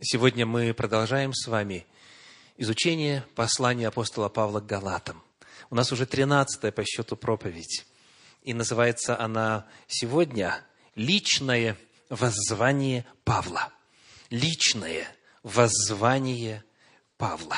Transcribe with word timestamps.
Сегодня 0.00 0.46
мы 0.46 0.72
продолжаем 0.74 1.34
с 1.34 1.48
вами 1.48 1.84
изучение 2.56 3.24
послания 3.34 3.88
апостола 3.88 4.28
Павла 4.28 4.60
к 4.60 4.66
Галатам. 4.66 5.20
У 5.70 5.74
нас 5.74 5.90
уже 5.90 6.06
тринадцатая 6.06 6.70
по 6.70 6.84
счету 6.84 7.16
проповедь. 7.16 7.84
И 8.44 8.54
называется 8.54 9.18
она 9.18 9.66
сегодня 9.88 10.62
«Личное 10.94 11.76
воззвание 12.10 13.06
Павла». 13.24 13.72
Личное 14.30 15.04
воззвание 15.42 16.62
Павла. 17.16 17.56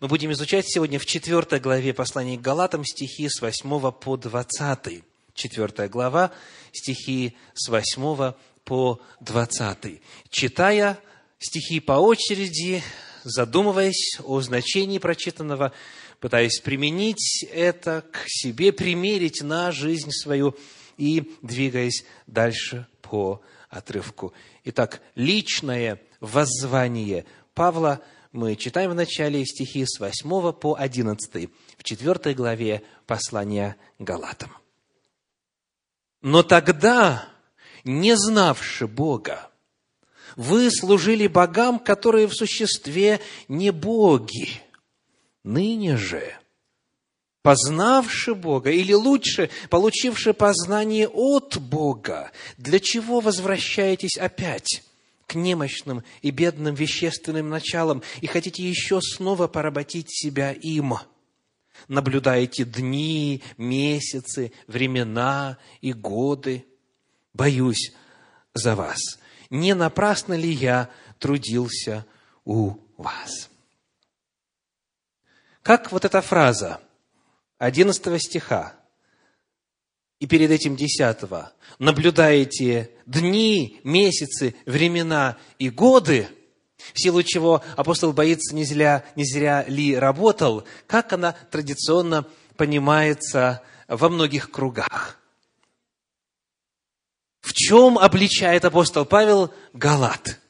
Мы 0.00 0.08
будем 0.08 0.32
изучать 0.32 0.68
сегодня 0.68 0.98
в 0.98 1.06
четвертой 1.06 1.60
главе 1.60 1.94
послания 1.94 2.36
к 2.36 2.40
Галатам 2.40 2.84
стихи 2.84 3.28
с 3.28 3.40
8 3.40 3.92
по 3.92 4.16
20. 4.16 5.04
Четвертая 5.34 5.88
глава, 5.88 6.32
стихи 6.72 7.36
с 7.54 7.68
8 7.68 8.32
по 8.64 9.00
20. 9.20 10.02
Читая 10.30 10.98
стихи 11.38 11.80
по 11.80 11.92
очереди, 11.92 12.82
задумываясь 13.24 14.18
о 14.24 14.40
значении 14.40 14.98
прочитанного, 14.98 15.72
пытаясь 16.20 16.60
применить 16.60 17.46
это 17.52 18.04
к 18.12 18.24
себе, 18.26 18.72
примерить 18.72 19.42
на 19.42 19.72
жизнь 19.72 20.10
свою 20.10 20.56
и 20.96 21.32
двигаясь 21.42 22.04
дальше 22.26 22.86
по 23.02 23.42
отрывку. 23.68 24.32
Итак, 24.64 25.02
личное 25.14 26.00
воззвание 26.20 27.26
Павла 27.54 28.02
мы 28.32 28.56
читаем 28.56 28.90
в 28.90 28.94
начале 28.94 29.44
стихи 29.44 29.84
с 29.86 29.98
8 29.98 30.52
по 30.52 30.76
11, 30.78 31.50
в 31.78 31.84
4 31.84 32.34
главе 32.34 32.82
послания 33.06 33.76
Галатам. 33.98 34.50
«Но 36.22 36.42
тогда, 36.42 37.28
не 37.84 38.16
знавши 38.16 38.86
Бога, 38.86 39.50
вы 40.36 40.70
служили 40.70 41.26
богам, 41.26 41.78
которые 41.78 42.28
в 42.28 42.34
существе 42.34 43.20
не 43.48 43.70
боги. 43.70 44.60
Ныне 45.42 45.96
же, 45.96 46.34
познавши 47.42 48.34
Бога, 48.34 48.70
или 48.70 48.92
лучше, 48.92 49.48
получивши 49.70 50.34
познание 50.34 51.08
от 51.08 51.58
Бога, 51.58 52.32
для 52.58 52.80
чего 52.80 53.20
возвращаетесь 53.20 54.18
опять 54.18 54.82
к 55.26 55.34
немощным 55.34 56.02
и 56.22 56.30
бедным 56.30 56.74
вещественным 56.74 57.48
началам 57.48 58.02
и 58.20 58.26
хотите 58.26 58.68
еще 58.68 59.00
снова 59.00 59.48
поработить 59.48 60.10
себя 60.10 60.52
им? 60.52 60.94
Наблюдаете 61.88 62.64
дни, 62.64 63.42
месяцы, 63.56 64.52
времена 64.66 65.58
и 65.80 65.92
годы. 65.92 66.64
Боюсь 67.32 67.92
за 68.52 68.74
вас– 68.74 68.98
не 69.50 69.74
напрасно 69.74 70.34
ли 70.34 70.50
я 70.50 70.90
трудился 71.18 72.06
у 72.44 72.74
вас? 72.96 73.50
Как 75.62 75.90
вот 75.92 76.04
эта 76.04 76.20
фраза 76.20 76.80
11 77.58 78.22
стиха 78.22 78.74
и 80.20 80.26
перед 80.26 80.50
этим 80.50 80.76
10 80.76 81.18
наблюдаете 81.78 82.90
дни, 83.04 83.80
месяцы, 83.82 84.54
времена 84.64 85.36
и 85.58 85.68
годы, 85.68 86.28
в 86.94 87.00
силу 87.00 87.22
чего 87.22 87.62
апостол 87.76 88.12
боится, 88.12 88.54
не 88.54 88.64
зря, 88.64 89.04
не 89.16 89.24
зря 89.24 89.64
ли 89.66 89.96
работал, 89.96 90.64
как 90.86 91.12
она 91.12 91.32
традиционно 91.32 92.26
понимается 92.56 93.62
во 93.88 94.08
многих 94.08 94.50
кругах. 94.50 95.18
В 97.46 97.52
чем 97.52 97.96
обличает 97.96 98.64
апостол 98.64 99.04
Павел 99.04 99.54
Галат? 99.72 100.40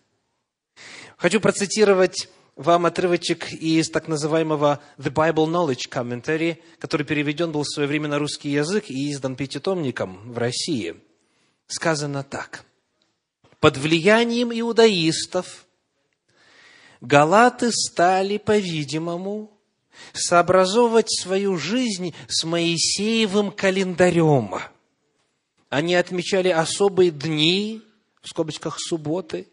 Хочу 1.18 1.40
процитировать 1.40 2.30
вам 2.56 2.86
отрывочек 2.86 3.52
из 3.52 3.90
так 3.90 4.08
называемого 4.08 4.80
The 4.96 5.12
Bible 5.12 5.44
Knowledge 5.46 5.90
Commentary, 5.90 6.56
который 6.78 7.04
переведен 7.04 7.52
был 7.52 7.64
в 7.64 7.68
свое 7.68 7.86
время 7.86 8.08
на 8.08 8.18
русский 8.18 8.48
язык 8.48 8.88
и 8.88 9.12
издан 9.12 9.36
пятитомником 9.36 10.32
в 10.32 10.38
России. 10.38 10.96
Сказано 11.66 12.22
так. 12.22 12.64
Под 13.60 13.76
влиянием 13.76 14.50
иудаистов 14.50 15.66
галаты 17.02 17.72
стали, 17.72 18.38
по-видимому, 18.38 19.50
сообразовывать 20.14 21.10
свою 21.10 21.58
жизнь 21.58 22.14
с 22.26 22.44
Моисеевым 22.44 23.50
календарем– 23.50 24.60
они 25.68 25.94
отмечали 25.94 26.48
особые 26.48 27.10
дни, 27.10 27.82
в 28.22 28.28
скобочках 28.28 28.78
субботы, 28.80 29.48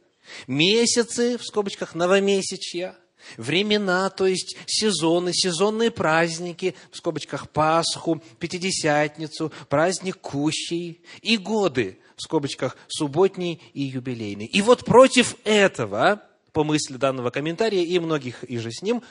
месяцы, 0.48 1.38
в 1.38 1.44
скобочках 1.44 1.96
новомесячья, 1.96 2.96
времена, 3.38 4.10
то 4.10 4.26
есть 4.26 4.58
сезоны, 4.66 5.32
сезонные 5.34 5.92
праздники, 5.92 6.76
в 6.92 6.98
скобочках 6.98 7.50
Пасху, 7.50 8.22
Пятидесятницу, 8.40 9.52
праздник 9.70 10.18
Кущей 10.20 11.02
и 11.22 11.38
годы, 11.38 12.00
в 12.16 12.22
скобочках 12.22 12.78
субботний 12.88 13.62
и 13.74 13.84
юбилейный. 13.84 14.46
И 14.46 14.62
вот 14.62 14.86
против 14.86 15.36
этого, 15.44 16.22
по 16.52 16.64
мысли 16.64 16.98
данного 16.98 17.30
комментария 17.30 17.84
и 17.84 18.00
многих 18.00 18.44
и 18.44 18.58
же 18.58 18.72
с 18.72 18.82
ним, 18.82 19.04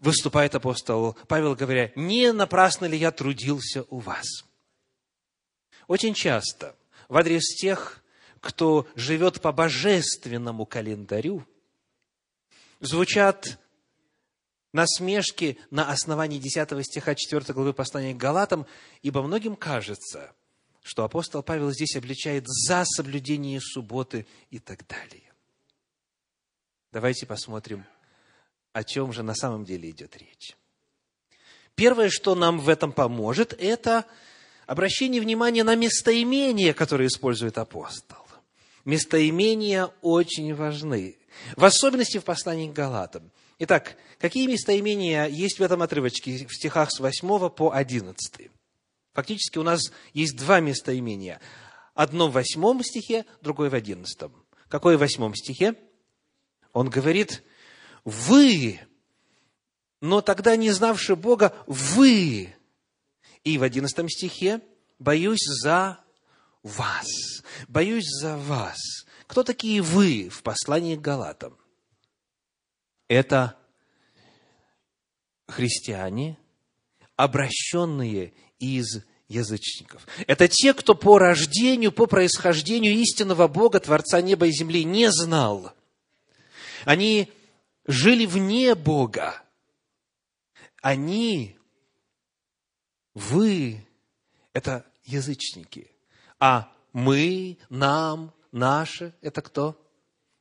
выступает 0.00 0.54
апостол 0.54 1.16
Павел, 1.26 1.54
говоря, 1.54 1.90
не 1.96 2.32
напрасно 2.32 2.86
ли 2.86 2.96
я 2.96 3.10
трудился 3.10 3.84
у 3.90 3.98
вас– 3.98 4.26
очень 5.88 6.14
часто 6.14 6.76
в 7.08 7.16
адрес 7.16 7.56
тех, 7.56 8.04
кто 8.40 8.86
живет 8.94 9.40
по 9.40 9.50
божественному 9.50 10.64
календарю, 10.66 11.44
звучат 12.78 13.58
насмешки 14.72 15.58
на 15.70 15.90
основании 15.90 16.38
10 16.38 16.86
стиха 16.86 17.14
4 17.16 17.52
главы 17.54 17.72
послания 17.72 18.14
к 18.14 18.18
Галатам, 18.18 18.66
ибо 19.02 19.22
многим 19.22 19.56
кажется, 19.56 20.32
что 20.82 21.04
апостол 21.04 21.42
Павел 21.42 21.72
здесь 21.72 21.96
обличает 21.96 22.44
за 22.46 22.84
соблюдение 22.84 23.60
субботы 23.60 24.26
и 24.50 24.58
так 24.58 24.86
далее. 24.86 25.32
Давайте 26.92 27.26
посмотрим, 27.26 27.84
о 28.72 28.84
чем 28.84 29.12
же 29.12 29.22
на 29.22 29.34
самом 29.34 29.64
деле 29.64 29.90
идет 29.90 30.16
речь. 30.16 30.56
Первое, 31.74 32.10
что 32.10 32.34
нам 32.34 32.60
в 32.60 32.68
этом 32.68 32.92
поможет, 32.92 33.52
это 33.54 34.04
обращение 34.68 35.22
внимания 35.22 35.64
на 35.64 35.74
местоимения, 35.74 36.74
которые 36.74 37.08
использует 37.08 37.58
апостол. 37.58 38.18
Местоимения 38.84 39.90
очень 40.02 40.54
важны, 40.54 41.16
в 41.56 41.64
особенности 41.64 42.18
в 42.18 42.24
послании 42.24 42.70
к 42.70 42.74
Галатам. 42.74 43.32
Итак, 43.58 43.96
какие 44.18 44.46
местоимения 44.46 45.26
есть 45.26 45.58
в 45.58 45.62
этом 45.62 45.82
отрывочке 45.82 46.46
в 46.46 46.54
стихах 46.54 46.90
с 46.92 47.00
8 47.00 47.48
по 47.48 47.72
11? 47.72 48.50
Фактически 49.14 49.58
у 49.58 49.62
нас 49.62 49.90
есть 50.12 50.36
два 50.36 50.60
местоимения. 50.60 51.40
Одно 51.94 52.28
в 52.28 52.32
восьмом 52.32 52.84
стихе, 52.84 53.24
другое 53.40 53.70
в 53.70 53.74
одиннадцатом. 53.74 54.32
Какое 54.68 54.96
в 54.96 55.00
восьмом 55.00 55.34
стихе? 55.34 55.74
Он 56.72 56.88
говорит, 56.90 57.42
вы, 58.04 58.80
но 60.00 60.20
тогда 60.20 60.56
не 60.56 60.70
знавши 60.70 61.16
Бога, 61.16 61.54
вы 61.66 62.54
и 63.48 63.56
в 63.56 63.62
одиннадцатом 63.62 64.10
стихе 64.10 64.60
«боюсь 64.98 65.44
за 65.44 65.98
вас». 66.62 67.06
«Боюсь 67.66 68.06
за 68.06 68.36
вас». 68.36 68.76
Кто 69.26 69.42
такие 69.42 69.80
вы 69.80 70.28
в 70.28 70.42
послании 70.42 70.96
к 70.96 71.00
Галатам? 71.00 71.56
Это 73.08 73.56
христиане, 75.46 76.38
обращенные 77.16 78.34
из 78.58 79.02
язычников. 79.28 80.06
Это 80.26 80.46
те, 80.46 80.74
кто 80.74 80.94
по 80.94 81.18
рождению, 81.18 81.90
по 81.90 82.06
происхождению 82.06 82.94
истинного 82.94 83.48
Бога, 83.48 83.80
Творца 83.80 84.20
неба 84.20 84.46
и 84.46 84.52
земли, 84.52 84.84
не 84.84 85.10
знал. 85.10 85.72
Они 86.84 87.32
жили 87.86 88.26
вне 88.26 88.74
Бога. 88.74 89.42
Они 90.82 91.57
вы– 93.18 93.84
это 94.52 94.84
язычники, 95.04 95.90
а 96.38 96.72
мы, 96.92 97.58
нам, 97.68 98.32
наши– 98.52 99.12
это 99.20 99.42
кто? 99.42 99.80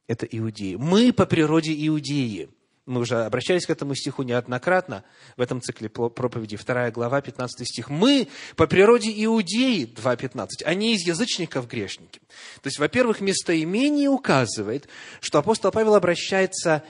Это 0.08 0.26
иудеи. 0.26 0.76
Мы 0.76 1.12
по 1.12 1.26
природе 1.26 1.74
иудеи. 1.88 2.50
Мы 2.86 3.02
уже 3.02 3.26
обращались 3.26 3.66
к 3.66 3.70
этому 3.70 3.96
стиху 3.96 4.24
неоднократно 4.24 5.04
в 5.36 5.42
этом 5.42 5.62
цикле 5.62 5.90
проповеди, 5.90 6.56
2 6.56 6.92
глава, 6.92 7.20
15 7.20 7.68
стих. 7.68 7.90
Мы 7.90 8.30
по 8.56 8.66
природе 8.68 9.12
иудеи, 9.26 9.84
2.15, 9.84 10.64
они 10.64 10.94
из 10.94 11.06
язычников 11.06 11.68
грешники. 11.68 12.20
То 12.62 12.68
есть, 12.68 12.80
во-первых, 12.80 13.20
местоимение 13.20 14.10
указывает, 14.10 14.88
что 15.20 15.40
апостол 15.40 15.72
Павел 15.72 15.96
обращается 15.96 16.84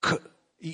к 0.00 0.20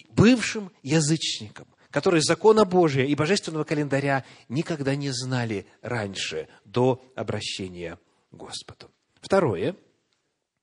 бывшим 0.09 0.73
язычникам 0.83 1.67
которые 1.91 2.23
закона 2.23 2.65
Божия 2.65 3.05
и 3.05 3.15
божественного 3.15 3.65
календаря 3.65 4.25
никогда 4.49 4.95
не 4.95 5.11
знали 5.11 5.67
раньше, 5.83 6.49
до 6.65 7.03
обращения 7.15 7.99
к 8.31 8.37
Господу. 8.37 8.91
Второе, 9.21 9.77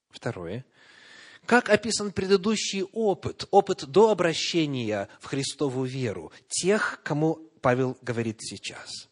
второе, 0.09 0.65
как 1.45 1.69
описан 1.69 2.11
предыдущий 2.11 2.83
опыт, 2.83 3.47
опыт 3.51 3.85
до 3.85 4.11
обращения 4.11 5.09
в 5.19 5.25
Христову 5.25 5.83
веру, 5.83 6.31
тех, 6.47 7.01
кому 7.03 7.35
Павел 7.61 7.97
говорит 8.01 8.37
сейчас. 8.41 9.09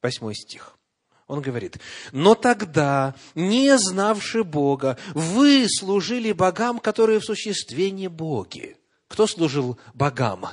Восьмой 0.00 0.34
стих. 0.34 0.76
Он 1.26 1.40
говорит, 1.40 1.78
«Но 2.10 2.34
тогда, 2.34 3.14
не 3.34 3.78
знавши 3.78 4.44
Бога, 4.44 4.98
вы 5.14 5.66
служили 5.68 6.32
богам, 6.32 6.78
которые 6.78 7.20
в 7.20 7.24
существе 7.24 7.90
не 7.90 8.08
боги». 8.08 8.76
Кто 9.08 9.26
служил 9.26 9.78
богам? 9.94 10.46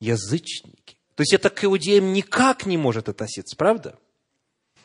Язычники. 0.00 0.98
То 1.14 1.22
есть 1.22 1.34
это 1.34 1.50
к 1.50 1.64
иудеям 1.64 2.12
никак 2.12 2.66
не 2.66 2.76
может 2.76 3.08
относиться, 3.08 3.56
правда? 3.56 3.96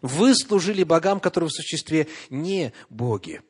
Вы 0.02 0.36
служили 0.36 0.84
богам, 0.84 1.20
которые 1.20 1.50
в 1.50 1.54
существе 1.54 2.08
не 2.30 2.74
боги. 2.90 3.42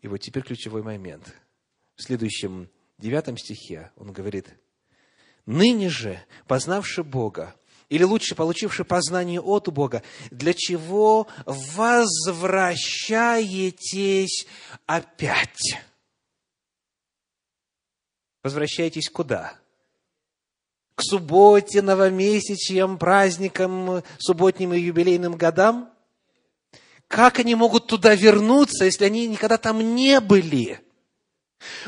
И 0.00 0.08
вот 0.08 0.16
теперь 0.18 0.42
ключевой 0.42 0.82
момент. 0.82 1.32
В 1.96 2.02
следующем 2.02 2.68
девятом 2.96 3.36
стихе 3.36 3.92
он 3.96 4.12
говорит, 4.12 4.48
«Ныне 5.44 5.90
же, 5.90 6.24
познавши 6.46 7.02
Бога, 7.02 7.54
или 7.88 8.04
лучше, 8.04 8.34
получивши 8.34 8.84
познание 8.84 9.40
от 9.40 9.72
Бога, 9.72 10.02
для 10.30 10.52
чего 10.54 11.26
возвращаетесь 11.46 14.46
опять?» 14.86 15.78
Возвращаетесь 18.42 19.10
куда? 19.10 19.54
К 20.94 21.02
субботе, 21.02 21.82
новомесячьям, 21.82 22.98
праздникам, 22.98 24.02
субботним 24.18 24.72
и 24.74 24.80
юбилейным 24.80 25.36
годам? 25.36 25.92
Как 27.08 27.38
они 27.38 27.54
могут 27.54 27.86
туда 27.86 28.14
вернуться, 28.14 28.84
если 28.84 29.04
они 29.04 29.26
никогда 29.26 29.56
там 29.56 29.94
не 29.94 30.20
были? 30.20 30.80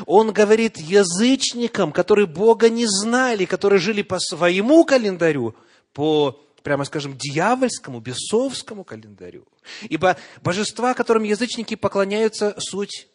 Он 0.05 0.33
говорит 0.33 0.77
язычникам, 0.77 1.91
которые 1.91 2.27
Бога 2.27 2.69
не 2.69 2.85
знали, 2.87 3.45
которые 3.45 3.79
жили 3.79 4.01
по 4.01 4.19
своему 4.19 4.83
календарю, 4.83 5.55
по, 5.93 6.41
прямо 6.63 6.83
скажем, 6.83 7.17
дьявольскому, 7.17 7.99
бесовскому 7.99 8.83
календарю. 8.83 9.47
Ибо 9.83 10.17
божества, 10.41 10.93
которым 10.93 11.23
язычники 11.23 11.75
поклоняются, 11.75 12.55
суть 12.57 13.07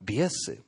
бесы. 0.00 0.62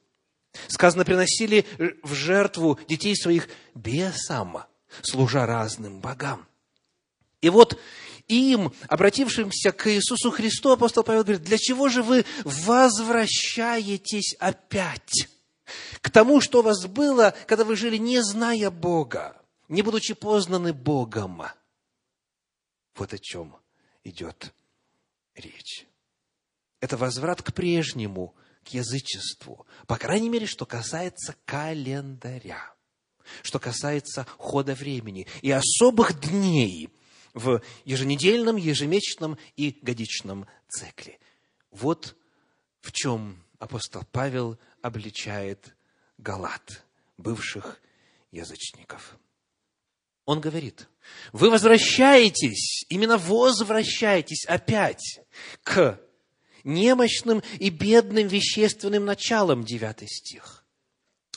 Сказано, 0.68 1.04
приносили 1.04 1.64
в 2.02 2.14
жертву 2.14 2.78
детей 2.88 3.16
своих 3.16 3.48
бесам, 3.74 4.64
служа 5.02 5.46
разным 5.46 6.00
богам. 6.00 6.46
И 7.40 7.48
вот 7.50 7.80
им, 8.28 8.72
обратившимся 8.88 9.72
к 9.72 9.90
Иисусу 9.90 10.30
Христу, 10.30 10.70
апостол 10.70 11.02
Павел 11.02 11.22
говорит, 11.22 11.42
для 11.42 11.58
чего 11.58 11.88
же 11.88 12.02
вы 12.02 12.24
возвращаетесь 12.44 14.34
опять 14.38 15.28
к 16.00 16.10
тому, 16.10 16.40
что 16.40 16.60
у 16.60 16.62
вас 16.62 16.86
было, 16.86 17.34
когда 17.46 17.64
вы 17.64 17.76
жили, 17.76 17.96
не 17.96 18.22
зная 18.22 18.70
Бога, 18.70 19.40
не 19.68 19.82
будучи 19.82 20.14
познаны 20.14 20.72
Богом? 20.72 21.42
Вот 22.94 23.12
о 23.12 23.18
чем 23.18 23.56
идет 24.04 24.52
речь. 25.34 25.86
Это 26.80 26.96
возврат 26.96 27.42
к 27.42 27.52
прежнему, 27.52 28.34
язычеству. 28.74 29.66
По 29.86 29.96
крайней 29.96 30.28
мере, 30.28 30.46
что 30.46 30.66
касается 30.66 31.34
календаря, 31.44 32.74
что 33.42 33.58
касается 33.58 34.26
хода 34.38 34.74
времени 34.74 35.26
и 35.42 35.50
особых 35.50 36.20
дней– 36.20 36.88
в 37.34 37.62
еженедельном, 37.84 38.56
ежемесячном 38.56 39.38
и 39.56 39.78
годичном 39.82 40.46
цикле. 40.68 41.18
Вот 41.70 42.16
в 42.80 42.92
чем 42.92 43.42
апостол 43.58 44.02
Павел 44.10 44.58
обличает 44.82 45.74
Галат, 46.18 46.84
бывших 47.16 47.80
язычников. 48.30 49.18
Он 50.24 50.40
говорит, 50.40 50.88
вы 51.32 51.50
возвращаетесь, 51.50 52.84
именно 52.88 53.18
возвращаетесь 53.18 54.44
опять 54.46 55.20
к 55.62 56.00
немощным 56.64 57.42
и 57.58 57.70
бедным 57.70 58.28
вещественным 58.28 59.04
началам, 59.04 59.64
девятый 59.64 60.08
стих. 60.08 60.64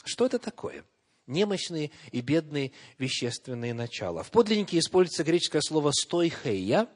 Что 0.04 0.26
это 0.26 0.38
такое? 0.38 0.84
немощные 1.26 1.90
и 2.12 2.20
бедные 2.20 2.72
вещественные 2.98 3.74
начала. 3.74 4.22
В 4.22 4.30
подлиннике 4.30 4.78
используется 4.78 5.24
греческое 5.24 5.62
слово 5.62 5.90
«стойхея», 5.92 6.88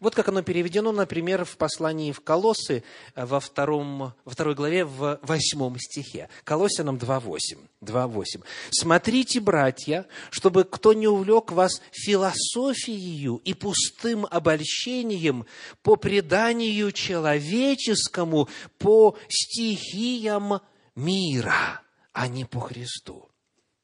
вот 0.00 0.14
как 0.14 0.28
оно 0.28 0.42
переведено, 0.42 0.92
например, 0.92 1.44
в 1.44 1.56
послании 1.56 2.12
в 2.12 2.20
Колоссы 2.20 2.84
э, 3.14 3.24
во, 3.24 3.40
втором, 3.40 4.14
во 4.24 4.30
второй 4.30 4.54
главе 4.54 4.84
в 4.84 5.18
восьмом 5.22 5.78
стихе. 5.78 6.28
Колоссянам 6.44 6.96
2.8. 6.96 7.58
2.8. 7.82 8.44
«Смотрите, 8.70 9.40
братья, 9.40 10.06
чтобы 10.30 10.64
кто 10.64 10.92
не 10.92 11.08
увлек 11.08 11.52
вас 11.52 11.80
философией 11.90 13.40
и 13.44 13.54
пустым 13.54 14.26
обольщением 14.30 15.46
по 15.82 15.96
преданию 15.96 16.92
человеческому, 16.92 18.48
по 18.78 19.16
стихиям 19.28 20.60
мира, 20.94 21.82
а 22.12 22.28
не 22.28 22.44
по 22.44 22.60
Христу». 22.60 23.28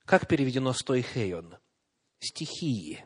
Как 0.04 0.26
переведено 0.26 0.72
стойхейон? 0.72 1.56
Стихии. 2.18 3.04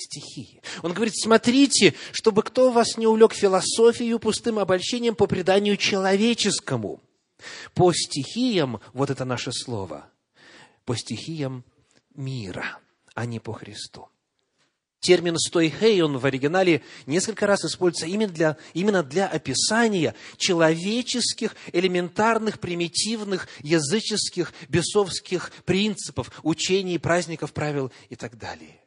Стихии. 0.00 0.60
Он 0.82 0.92
говорит, 0.92 1.14
смотрите, 1.16 1.94
чтобы 2.12 2.42
кто 2.42 2.70
вас 2.70 2.96
не 2.96 3.06
увлек 3.06 3.32
философию 3.32 4.18
пустым 4.18 4.58
обольщением 4.58 5.14
по 5.14 5.26
преданию 5.26 5.76
человеческому. 5.76 7.00
По 7.74 7.92
стихиям, 7.92 8.80
вот 8.92 9.10
это 9.10 9.24
наше 9.24 9.52
слово, 9.52 10.10
по 10.84 10.96
стихиям 10.96 11.64
мира, 12.14 12.78
а 13.14 13.26
не 13.26 13.38
по 13.40 13.52
Христу. 13.52 14.08
Термин 15.00 15.38
«стойхейон» 15.38 16.18
в 16.18 16.26
оригинале 16.26 16.82
несколько 17.06 17.46
раз 17.46 17.64
используется 17.64 18.06
именно 18.06 18.32
для, 18.32 18.56
именно 18.74 19.04
для 19.04 19.28
описания 19.28 20.14
человеческих, 20.36 21.54
элементарных, 21.72 22.58
примитивных, 22.58 23.46
языческих, 23.60 24.52
бесовских 24.68 25.52
принципов, 25.64 26.32
учений, 26.42 26.98
праздников, 26.98 27.52
правил 27.52 27.92
и 28.08 28.16
так 28.16 28.36
далее. 28.36 28.80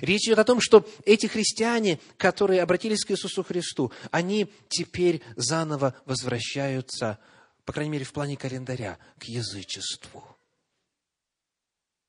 Речь 0.00 0.26
идет 0.26 0.38
о 0.38 0.44
том, 0.44 0.60
что 0.60 0.88
эти 1.04 1.26
христиане, 1.26 2.00
которые 2.16 2.62
обратились 2.62 3.04
к 3.04 3.10
Иисусу 3.10 3.42
Христу, 3.42 3.92
они 4.10 4.50
теперь 4.68 5.22
заново 5.36 5.94
возвращаются, 6.04 7.18
по 7.64 7.72
крайней 7.72 7.92
мере, 7.92 8.04
в 8.04 8.12
плане 8.12 8.36
календаря, 8.36 8.98
к 9.18 9.24
язычеству. 9.24 10.24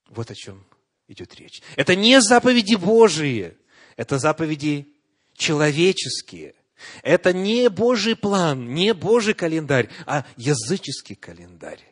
Вот 0.07 0.31
о 0.31 0.35
чем 0.35 0.65
идет 1.07 1.35
речь. 1.35 1.61
Это 1.75 1.95
не 1.95 2.21
заповеди 2.21 2.75
Божии, 2.75 3.57
это 3.95 4.17
заповеди 4.17 4.95
человеческие. 5.35 6.55
Это 7.03 7.33
не 7.33 7.69
Божий 7.69 8.15
план, 8.15 8.73
не 8.73 8.93
Божий 8.93 9.33
календарь, 9.33 9.89
а 10.05 10.25
языческий 10.37 11.15
календарь. 11.15 11.83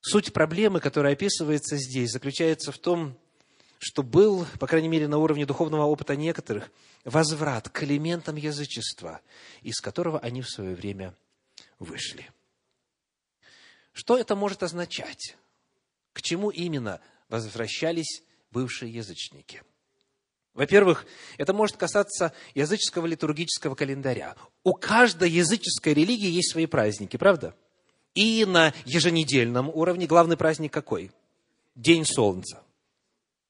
Суть 0.00 0.32
проблемы, 0.32 0.80
которая 0.80 1.12
описывается 1.12 1.76
здесь, 1.76 2.10
заключается 2.10 2.72
в 2.72 2.78
том, 2.78 3.16
что 3.78 4.02
был, 4.02 4.46
по 4.58 4.66
крайней 4.66 4.88
мере, 4.88 5.08
на 5.08 5.18
уровне 5.18 5.46
духовного 5.46 5.84
опыта 5.84 6.16
некоторых, 6.16 6.70
возврат 7.04 7.68
к 7.68 7.82
элементам 7.82 8.36
язычества, 8.36 9.20
из 9.62 9.80
которого 9.80 10.18
они 10.18 10.42
в 10.42 10.48
свое 10.48 10.74
время 10.74 11.14
вышли. 11.78 12.30
Что 13.92 14.18
это 14.18 14.36
может 14.36 14.62
означать? 14.62 15.36
К 16.12 16.22
чему 16.22 16.50
именно 16.50 17.00
возвращались 17.28 18.22
бывшие 18.50 18.92
язычники. 18.92 19.62
Во-первых, 20.54 21.04
это 21.36 21.52
может 21.52 21.76
касаться 21.76 22.32
языческого 22.54 23.06
литургического 23.06 23.74
календаря. 23.74 24.36
У 24.64 24.72
каждой 24.72 25.30
языческой 25.30 25.92
религии 25.92 26.30
есть 26.30 26.52
свои 26.52 26.64
праздники, 26.64 27.18
правда? 27.18 27.54
И 28.14 28.46
на 28.46 28.72
еженедельном 28.86 29.68
уровне 29.68 30.06
главный 30.06 30.38
праздник 30.38 30.72
какой? 30.72 31.10
День 31.74 32.06
Солнца. 32.06 32.62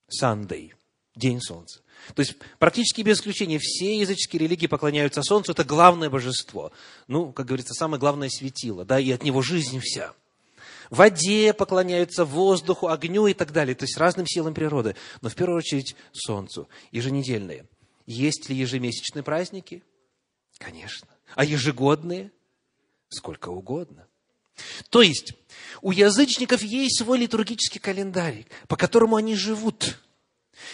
Sunday. 0.09 0.73
День 1.15 1.41
Солнца. 1.41 1.81
То 2.15 2.21
есть, 2.21 2.37
практически 2.59 3.01
без 3.01 3.19
исключения, 3.19 3.59
все 3.59 3.99
языческие 3.99 4.41
религии 4.41 4.67
поклоняются 4.67 5.23
Солнцу, 5.23 5.53
это 5.53 5.65
главное 5.65 6.11
божество. 6.11 6.73
Ну, 7.09 7.33
как 7.33 7.47
говорится, 7.47 7.73
самое 7.73 7.99
главное 7.99 8.29
светило, 8.29 8.85
да, 8.85 9.01
и 9.01 9.11
от 9.11 9.23
него 9.23 9.41
жизнь 9.41 9.81
вся 9.81 10.13
воде 10.91 11.53
поклоняются, 11.53 12.25
воздуху, 12.25 12.89
огню 12.89 13.27
и 13.27 13.35
так 13.35 13.53
далее, 13.53 13.75
то 13.75 13.85
есть 13.85 13.97
разным 13.97 14.27
силам 14.27 14.55
природы, 14.55 14.97
но 15.21 15.29
в 15.29 15.35
первую 15.35 15.59
очередь 15.59 15.97
Солнцу, 16.13 16.69
еженедельные. 16.93 17.67
Есть 18.07 18.49
ли 18.49 18.57
ежемесячные 18.57 19.23
праздники? 19.23 19.83
Конечно. 20.59 21.09
А 21.35 21.45
ежегодные? 21.45 22.31
Сколько 23.09 23.49
угодно. 23.49 24.07
То 24.91 25.03
есть, 25.03 25.35
у 25.83 25.93
язычников 25.93 26.63
есть 26.63 26.99
свой 26.99 27.19
литургический 27.19 27.81
календарь, 27.81 28.47
по 28.69 28.77
которому 28.77 29.17
они 29.17 29.35
живут. 29.35 29.99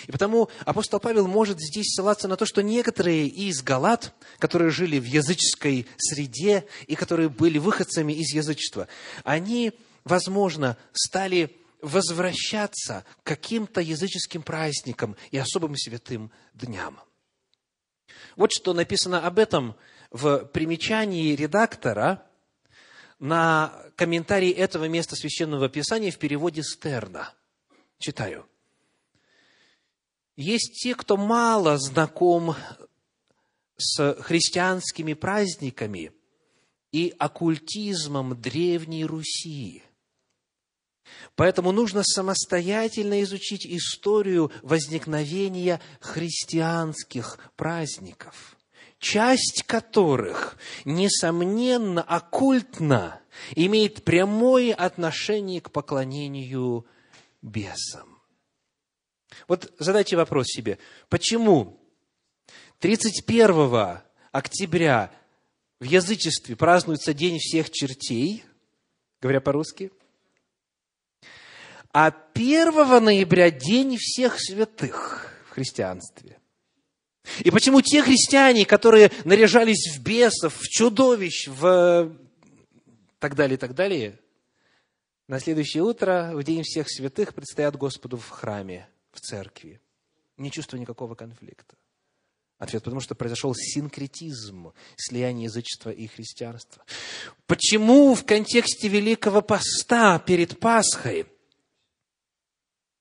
И 0.06 0.12
потому 0.12 0.48
апостол 0.64 1.00
Павел 1.00 1.26
может 1.26 1.60
здесь 1.60 1.92
ссылаться 1.92 2.28
на 2.28 2.36
то, 2.36 2.46
что 2.46 2.62
некоторые 2.62 3.26
из 3.26 3.62
галат, 3.62 4.14
которые 4.38 4.70
жили 4.70 4.98
в 4.98 5.04
языческой 5.04 5.86
среде 5.96 6.66
и 6.86 6.94
которые 6.94 7.28
были 7.28 7.58
выходцами 7.58 8.12
из 8.12 8.32
язычества, 8.32 8.88
они, 9.24 9.72
возможно, 10.04 10.76
стали 10.92 11.56
возвращаться 11.80 13.04
к 13.22 13.26
каким-то 13.26 13.80
языческим 13.80 14.42
праздникам 14.42 15.16
и 15.32 15.38
особым 15.38 15.76
святым 15.76 16.30
дням. 16.54 17.00
Вот 18.36 18.52
что 18.52 18.72
написано 18.72 19.26
об 19.26 19.38
этом 19.38 19.74
в 20.10 20.44
примечании 20.44 21.34
редактора 21.34 22.24
на 23.22 23.72
комментарий 23.94 24.50
этого 24.50 24.88
места 24.88 25.14
Священного 25.14 25.68
Писания 25.68 26.10
в 26.10 26.18
переводе 26.18 26.64
Стерна. 26.64 27.32
Читаю. 27.98 28.48
Есть 30.34 30.82
те, 30.82 30.96
кто 30.96 31.16
мало 31.16 31.78
знаком 31.78 32.56
с 33.76 34.14
христианскими 34.14 35.12
праздниками 35.14 36.10
и 36.90 37.14
оккультизмом 37.16 38.40
Древней 38.40 39.04
Руси. 39.04 39.84
Поэтому 41.36 41.70
нужно 41.70 42.02
самостоятельно 42.02 43.22
изучить 43.22 43.64
историю 43.66 44.50
возникновения 44.62 45.80
христианских 46.00 47.38
праздников, 47.54 48.56
часть 49.02 49.64
которых, 49.66 50.56
несомненно, 50.84 52.02
оккультно 52.02 53.20
имеет 53.56 54.04
прямое 54.04 54.72
отношение 54.72 55.60
к 55.60 55.72
поклонению 55.72 56.86
бесам. 57.42 58.22
Вот 59.48 59.74
задайте 59.80 60.16
вопрос 60.16 60.46
себе, 60.46 60.78
почему 61.08 61.80
31 62.78 64.02
октября 64.30 65.12
в 65.80 65.84
язычестве 65.84 66.54
празднуется 66.54 67.12
День 67.12 67.38
всех 67.40 67.70
чертей, 67.70 68.44
говоря 69.20 69.40
по-русски, 69.40 69.90
а 71.92 72.14
1 72.34 73.04
ноября 73.04 73.50
День 73.50 73.96
всех 73.98 74.38
святых 74.38 75.34
в 75.48 75.50
христианстве. 75.50 76.38
И 77.40 77.50
почему 77.50 77.80
те 77.80 78.02
христиане, 78.02 78.66
которые 78.66 79.10
наряжались 79.24 79.94
в 79.94 80.02
бесов, 80.02 80.56
в 80.56 80.68
чудовищ, 80.68 81.48
в 81.48 82.12
так 83.18 83.36
далее, 83.36 83.56
так 83.56 83.74
далее, 83.74 84.18
на 85.28 85.38
следующее 85.38 85.82
утро, 85.82 86.32
в 86.34 86.42
День 86.42 86.62
всех 86.62 86.90
святых, 86.90 87.34
предстоят 87.34 87.76
Господу 87.76 88.16
в 88.16 88.28
храме 88.28 88.88
в 89.12 89.20
церкви. 89.20 89.80
Не 90.36 90.50
чувствую 90.50 90.80
никакого 90.80 91.14
конфликта. 91.14 91.76
Ответ, 92.58 92.82
потому 92.82 93.00
что 93.00 93.14
произошел 93.14 93.54
синкретизм, 93.54 94.72
слияние 94.96 95.44
язычества 95.44 95.90
и 95.90 96.06
христианства. 96.06 96.84
Почему 97.46 98.14
в 98.14 98.24
контексте 98.24 98.88
Великого 98.88 99.42
Поста 99.42 100.18
перед 100.18 100.60
Пасхой 100.60 101.26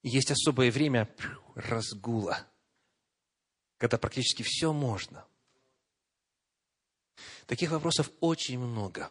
есть 0.03 0.31
особое 0.31 0.71
время 0.71 1.09
разгула, 1.53 2.47
когда 3.81 3.97
практически 3.97 4.43
все 4.43 4.71
можно? 4.71 5.25
Таких 7.47 7.71
вопросов 7.71 8.11
очень 8.19 8.59
много, 8.59 9.09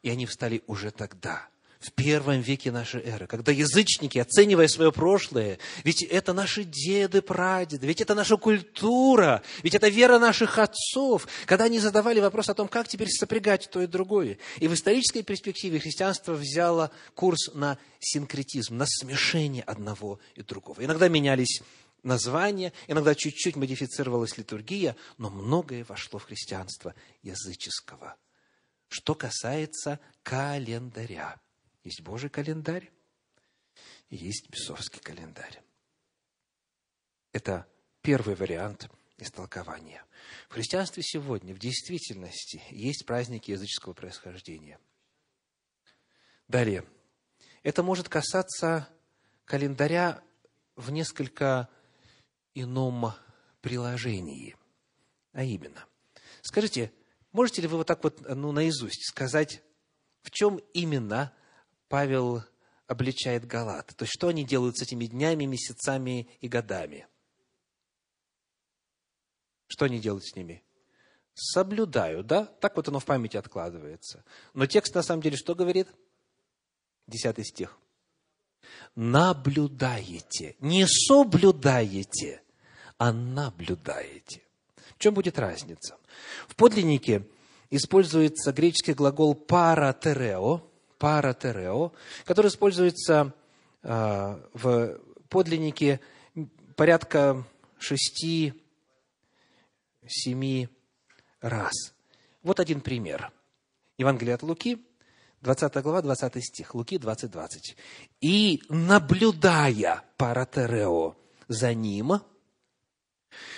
и 0.00 0.08
они 0.08 0.24
встали 0.24 0.62
уже 0.66 0.90
тогда– 0.90 1.46
в 1.80 1.92
первом 1.92 2.40
веке 2.40 2.72
нашей 2.72 3.02
эры, 3.02 3.28
когда 3.28 3.52
язычники, 3.52 4.18
оценивая 4.18 4.66
свое 4.66 4.90
прошлое, 4.90 5.58
ведь 5.84 6.02
это 6.02 6.32
наши 6.32 6.64
деды, 6.64 7.22
прадеды, 7.22 7.86
ведь 7.86 8.00
это 8.00 8.16
наша 8.16 8.36
культура, 8.36 9.42
ведь 9.62 9.76
это 9.76 9.88
вера 9.88 10.18
наших 10.18 10.58
отцов, 10.58 11.28
когда 11.46 11.66
они 11.66 11.78
задавали 11.78 12.18
вопрос 12.18 12.48
о 12.48 12.54
том, 12.54 12.66
как 12.66 12.88
теперь 12.88 13.08
сопрягать 13.08 13.68
то 13.70 13.80
и 13.80 13.86
другое. 13.86 14.38
И 14.58 14.66
в 14.66 14.74
исторической 14.74 15.22
перспективе 15.22 15.78
христианство 15.78 16.32
взяло 16.32 16.90
курс 17.14 17.50
на 17.54 17.78
синкретизм, 18.00 18.76
на 18.76 18.86
смешение 18.86 19.62
одного 19.62 20.18
и 20.34 20.42
другого. 20.42 20.84
Иногда 20.84 21.08
менялись 21.08 21.62
названия, 22.02 22.72
иногда 22.86 23.14
чуть-чуть 23.14 23.56
модифицировалась 23.56 24.38
литургия, 24.38 24.96
но 25.16 25.30
многое 25.30 25.84
вошло 25.84 26.18
в 26.18 26.24
христианство 26.24 26.94
языческого. 27.22 28.16
Что 28.88 29.14
касается 29.14 30.00
календаря. 30.22 31.40
Есть 31.84 32.00
Божий 32.00 32.30
календарь 32.30 32.90
есть 34.10 34.48
бесовский 34.50 35.00
календарь. 35.00 35.62
Это 37.32 37.66
первый 38.00 38.34
вариант 38.34 38.88
истолкования. 39.18 40.04
В 40.48 40.54
христианстве 40.54 41.02
сегодня 41.02 41.54
в 41.54 41.58
действительности 41.58 42.62
есть 42.70 43.04
праздники 43.04 43.50
языческого 43.50 43.92
происхождения. 43.92 44.78
Далее. 46.46 46.84
Это 47.62 47.82
может 47.82 48.08
касаться 48.08 48.88
календаря 49.44 50.22
в 50.76 50.90
несколько 50.90 51.68
ином 52.60 53.12
приложении. 53.60 54.56
А 55.32 55.42
именно, 55.42 55.84
скажите, 56.42 56.92
можете 57.32 57.62
ли 57.62 57.68
вы 57.68 57.78
вот 57.78 57.86
так 57.86 58.02
вот 58.02 58.20
ну, 58.28 58.52
наизусть 58.52 59.08
сказать, 59.08 59.62
в 60.22 60.30
чем 60.30 60.60
именно 60.74 61.32
Павел 61.88 62.42
обличает 62.86 63.46
Галат. 63.46 63.94
То 63.96 64.04
есть, 64.04 64.12
что 64.12 64.28
они 64.28 64.44
делают 64.44 64.78
с 64.78 64.82
этими 64.82 65.06
днями, 65.06 65.44
месяцами 65.44 66.28
и 66.40 66.48
годами? 66.48 67.06
Что 69.68 69.84
они 69.84 70.00
делают 70.00 70.24
с 70.24 70.34
ними? 70.34 70.64
Соблюдают, 71.34 72.26
да? 72.26 72.46
Так 72.46 72.76
вот 72.76 72.88
оно 72.88 72.98
в 72.98 73.04
памяти 73.04 73.36
откладывается. 73.36 74.24
Но 74.54 74.66
текст 74.66 74.94
на 74.94 75.02
самом 75.02 75.22
деле 75.22 75.36
что 75.36 75.54
говорит? 75.54 75.86
Десятый 77.06 77.44
стих. 77.44 77.78
Наблюдаете. 78.96 80.56
Не 80.58 80.86
соблюдаете, 80.86 82.42
а 82.98 83.12
наблюдаете. 83.12 84.42
В 84.96 84.98
чем 84.98 85.14
будет 85.14 85.38
разница? 85.38 85.96
В 86.48 86.56
подлиннике 86.56 87.22
используется 87.70 88.52
греческий 88.52 88.94
глагол 88.94 89.34
паратерео, 89.34 90.62
паратерео, 90.98 91.92
который 92.24 92.48
используется 92.48 93.32
а, 93.82 94.40
в 94.52 94.98
подлиннике 95.28 96.00
порядка 96.74 97.44
шести-семи 97.78 98.58
раз. 101.40 101.94
Вот 102.42 102.58
один 102.60 102.80
пример. 102.80 103.30
Евангелие 103.98 104.34
от 104.34 104.42
Луки, 104.42 104.84
20 105.42 105.74
глава, 105.82 106.02
20 106.02 106.44
стих, 106.44 106.74
Луки 106.74 106.98
20, 106.98 107.30
20. 107.30 107.76
«И, 108.20 108.60
наблюдая 108.68 110.02
паратерео 110.16 111.14
за 111.46 111.74
ним, 111.74 112.20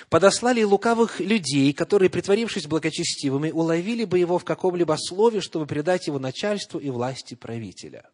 подослали 0.08 0.62
лукавых 0.62 1.20
людей, 1.20 1.72
которые, 1.72 2.10
притворившись 2.10 2.66
благочестивыми, 2.66 3.50
уловили 3.50 4.04
бы 4.04 4.18
его 4.18 4.38
в 4.38 4.44
каком-либо 4.44 4.96
слове, 4.98 5.40
чтобы 5.40 5.66
предать 5.66 6.06
его 6.06 6.18
начальству 6.18 6.78
и 6.78 6.90
власти 6.90 7.34
правителя. 7.34 8.08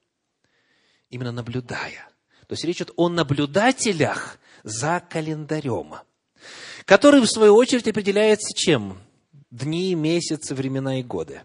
Именно 1.10 1.32
наблюдая. 1.32 2.08
То 2.46 2.52
есть 2.52 2.64
речь 2.64 2.76
идет 2.76 2.92
о 2.96 3.08
наблюдателях 3.08 4.38
за 4.62 5.00
календарем, 5.08 5.94
который, 6.84 7.20
в 7.20 7.26
свою 7.26 7.54
очередь, 7.54 7.88
определяется 7.88 8.54
чем? 8.54 8.98
Дни, 9.50 9.94
месяцы, 9.94 10.54
времена 10.54 11.00
и 11.00 11.02
годы. 11.02 11.42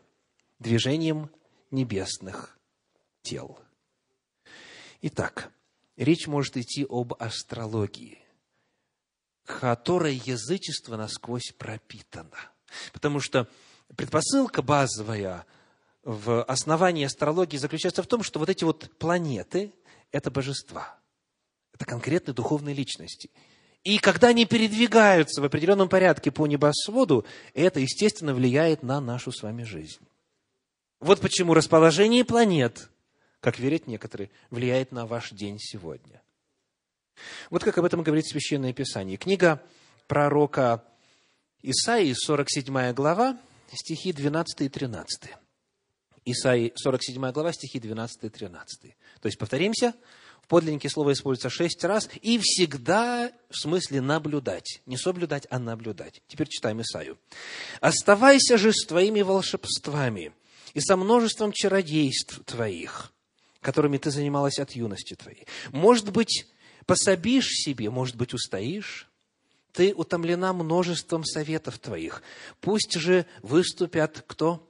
Движением 0.60 1.30
небесных 1.72 2.60
тел. 3.24 3.60
Итак, 5.02 5.52
речь 5.98 6.28
может 6.28 6.58
идти 6.58 6.86
об 6.88 7.14
астрологии 7.20 8.20
которой 9.46 10.22
язычество 10.26 10.98
насквозь 10.98 11.54
пропитано. 11.58 12.38
Потому 12.94 13.20
что 13.20 13.48
предпосылка 13.96 14.62
базовая 14.62 15.46
в 16.04 16.44
основании 16.44 17.06
астрологии 17.06 17.58
заключается 17.58 18.04
в 18.04 18.08
том, 18.08 18.24
что 18.24 18.40
вот 18.40 18.50
эти 18.50 18.64
вот 18.64 18.90
планеты– 18.98 19.74
это 20.12 20.32
божества. 20.32 20.98
Это 21.74 21.86
конкретные 21.86 22.34
духовные 22.34 22.76
личности. 22.76 23.30
И 23.84 23.98
когда 23.98 24.28
они 24.30 24.46
передвигаются 24.46 25.42
в 25.42 25.46
определенном 25.46 25.90
порядке 25.90 26.32
по 26.32 26.46
небосводу, 26.46 27.26
это, 27.54 27.80
естественно, 27.80 28.34
влияет 28.34 28.84
на 28.84 29.02
нашу 29.02 29.32
с 29.32 29.42
вами 29.42 29.64
жизнь. 29.64 30.06
Вот 31.00 31.20
почему 31.20 31.56
расположение 31.56 32.24
планет, 32.24 32.90
как 33.40 33.58
верят 33.58 33.88
некоторые, 33.88 34.30
влияет 34.52 34.92
на 34.92 35.08
ваш 35.08 35.32
день 35.32 35.58
сегодня. 35.60 36.22
Вот 37.50 37.64
как 37.64 37.78
об 37.78 37.86
этом 37.86 38.04
говорит 38.04 38.28
Священное 38.28 38.74
Писание. 38.74 39.18
Книга 39.18 39.62
пророка 40.08 40.84
Исаии, 41.64 42.14
47 42.14 42.94
глава, 42.94 43.38
стихи 43.74 44.14
12 44.14 44.62
и 44.62 44.70
13. 44.70 45.32
Исаии, 46.26 46.74
47 46.76 47.32
глава, 47.32 47.52
стихи 47.54 47.80
12 47.80 48.24
и 48.24 48.30
13. 48.30 48.96
То 49.22 49.28
есть, 49.28 49.38
повторимся, 49.38 49.94
в 50.42 50.48
подлиннике 50.48 50.90
слово 50.90 51.14
используется 51.14 51.50
шесть 51.50 51.84
раз, 51.84 52.10
и 52.22 52.40
всегда 52.40 53.32
в 53.50 53.58
смысле 53.58 54.02
наблюдать. 54.02 54.82
Не 54.86 54.98
соблюдать, 54.98 55.48
а 55.50 55.60
наблюдать. 55.60 56.22
Теперь 56.28 56.48
читаем 56.48 56.82
Исаю. 56.82 57.18
«Оставайся 57.80 58.58
же 58.58 58.74
с 58.74 58.86
твоими 58.86 59.22
волшебствами 59.22 60.34
и 60.74 60.80
со 60.80 60.98
множеством 60.98 61.52
чародейств 61.52 62.42
твоих, 62.46 63.12
которыми 63.62 63.98
ты 63.98 64.12
занималась 64.12 64.60
от 64.60 64.72
юности 64.72 65.16
твоей. 65.16 65.46
Может 65.72 66.12
быть, 66.12 66.48
пособишь 66.92 67.48
себе, 67.48 67.90
может 67.90 68.18
быть, 68.18 68.34
устоишь, 68.34 69.10
ты 69.72 69.94
утомлена 69.94 70.52
множеством 70.52 71.24
советов 71.24 71.80
твоих. 71.80 72.22
Пусть 72.60 72.96
же 72.96 73.26
выступят 73.42 74.26
кто? 74.28 74.68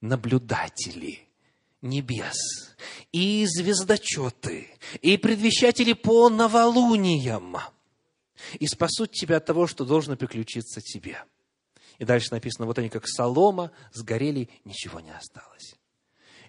Наблюдатели 0.00 1.20
небес, 1.80 2.74
и 3.12 3.46
звездочеты, 3.46 4.70
и 5.02 5.16
предвещатели 5.16 5.92
по 5.92 6.28
новолуниям, 6.28 7.58
и 8.58 8.66
спасут 8.66 9.12
тебя 9.12 9.36
от 9.36 9.46
того, 9.46 9.68
что 9.68 9.84
должно 9.84 10.16
приключиться 10.16 10.80
тебе. 10.80 11.22
И 11.98 12.04
дальше 12.04 12.32
написано, 12.32 12.66
вот 12.66 12.76
они 12.78 12.88
как 12.88 13.06
солома, 13.06 13.70
сгорели, 13.92 14.48
ничего 14.64 14.98
не 14.98 15.14
осталось. 15.14 15.76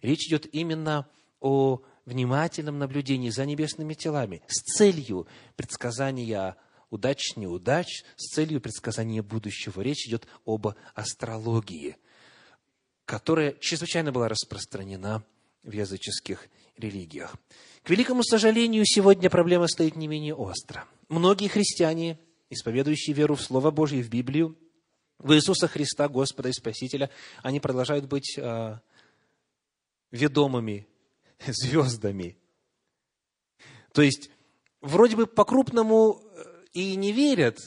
Речь 0.02 0.26
идет 0.28 0.48
именно 0.52 1.08
о 1.40 1.84
внимательном 2.06 2.80
наблюдении 2.80 3.30
за 3.30 3.46
небесными 3.46 3.94
телами 3.94 4.42
с 4.48 4.62
целью 4.78 5.28
предсказания 5.56 6.56
удач, 6.90 7.36
неудач, 7.36 8.04
с 8.18 8.34
целью 8.34 8.62
предсказания 8.62 9.24
будущего. 9.24 9.82
Речь 9.82 10.08
идет 10.08 10.28
об 10.46 10.68
астрологии, 10.94 11.98
которая 13.06 13.54
чрезвычайно 13.54 14.12
была 14.12 14.30
распространена 14.30 15.24
в 15.64 15.72
языческих 15.72 16.50
религиях. 16.78 17.36
К 17.84 17.90
великому 17.90 18.24
сожалению, 18.24 18.84
сегодня 18.86 19.30
проблема 19.30 19.68
стоит 19.68 19.96
не 19.96 20.08
менее 20.08 20.36
остро. 20.36 20.86
Многие 21.10 21.48
христиане, 21.48 22.20
исповедующие 22.50 23.16
веру 23.16 23.36
в 23.36 23.42
Слово 23.42 23.72
Божье 23.72 24.04
в 24.04 24.10
Библию, 24.10 24.58
в 25.18 25.34
Иисуса 25.34 25.68
Христа, 25.68 26.08
Господа 26.10 26.50
и 26.50 26.54
Спасителя, 26.54 27.10
они 27.42 27.60
продолжают 27.60 28.06
быть 28.06 28.38
э, 28.38 28.80
ведомыми 30.12 30.88
звездами. 31.52 32.38
То 33.94 34.02
есть, 34.02 34.30
вроде 34.82 35.16
бы 35.16 35.28
по-крупному 35.28 36.22
э, 36.22 36.66
и 36.74 36.96
не 36.96 37.12
верят, 37.12 37.60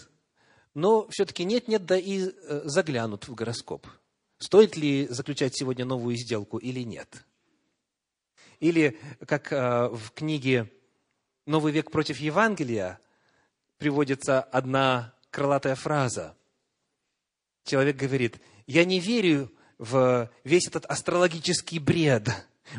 но 0.74 1.08
все-таки 1.08 1.44
нет-нет, 1.44 1.86
да 1.86 1.96
и 1.96 2.28
э, 2.28 2.62
заглянут 2.64 3.28
в 3.28 3.34
гороскоп. 3.34 3.86
Стоит 4.38 4.76
ли 4.76 5.06
заключать 5.08 5.56
сегодня 5.56 5.84
новую 5.84 6.16
сделку 6.16 6.58
или 6.58 6.80
нет? 6.80 7.24
Или, 8.60 8.98
как 9.26 9.52
э, 9.52 9.88
в 9.88 10.10
книге 10.12 10.70
«Новый 11.46 11.72
век 11.72 11.90
против 11.90 12.18
Евангелия» 12.18 13.00
приводится 13.78 14.40
одна 14.40 15.14
крылатая 15.30 15.74
фраза. 15.74 16.36
Человек 17.64 17.96
говорит, 17.96 18.40
я 18.66 18.84
не 18.84 19.00
верю 19.00 19.52
в 19.78 20.30
весь 20.44 20.66
этот 20.66 20.86
астрологический 20.86 21.78
бред. 21.78 22.28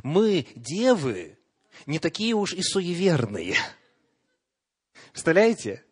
Мы, 0.03 0.48
девы, 0.56 1.38
не 1.86 2.00
такие 2.00 2.34
уж 2.34 2.53
и 2.53 2.62
суеверные. 2.62 3.56
Представляете? 5.12 5.84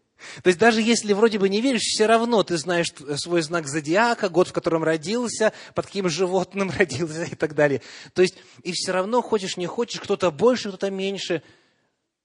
То 0.44 0.48
есть 0.48 0.60
даже 0.60 0.82
если 0.82 1.14
вроде 1.14 1.40
бы 1.40 1.50
не 1.50 1.62
веришь, 1.62 1.82
все 1.82 2.06
равно 2.06 2.44
ты 2.44 2.58
знаешь 2.58 2.88
свой 3.18 3.42
знак 3.42 3.68
зодиака, 3.68 4.30
год, 4.30 4.48
в 4.48 4.54
котором 4.54 4.84
родился, 4.84 5.54
под 5.74 5.86
каким 5.86 6.10
животным 6.10 6.70
родился 6.78 7.24
и 7.24 7.36
так 7.36 7.54
далее. 7.54 7.82
То 8.14 8.22
есть 8.22 8.38
и 8.64 8.72
все 8.72 8.92
равно, 8.92 9.22
хочешь 9.22 9.58
не 9.58 9.68
хочешь, 9.68 10.00
кто-то 10.00 10.32
больше, 10.32 10.70
кто-то 10.70 10.90
меньше, 10.90 11.44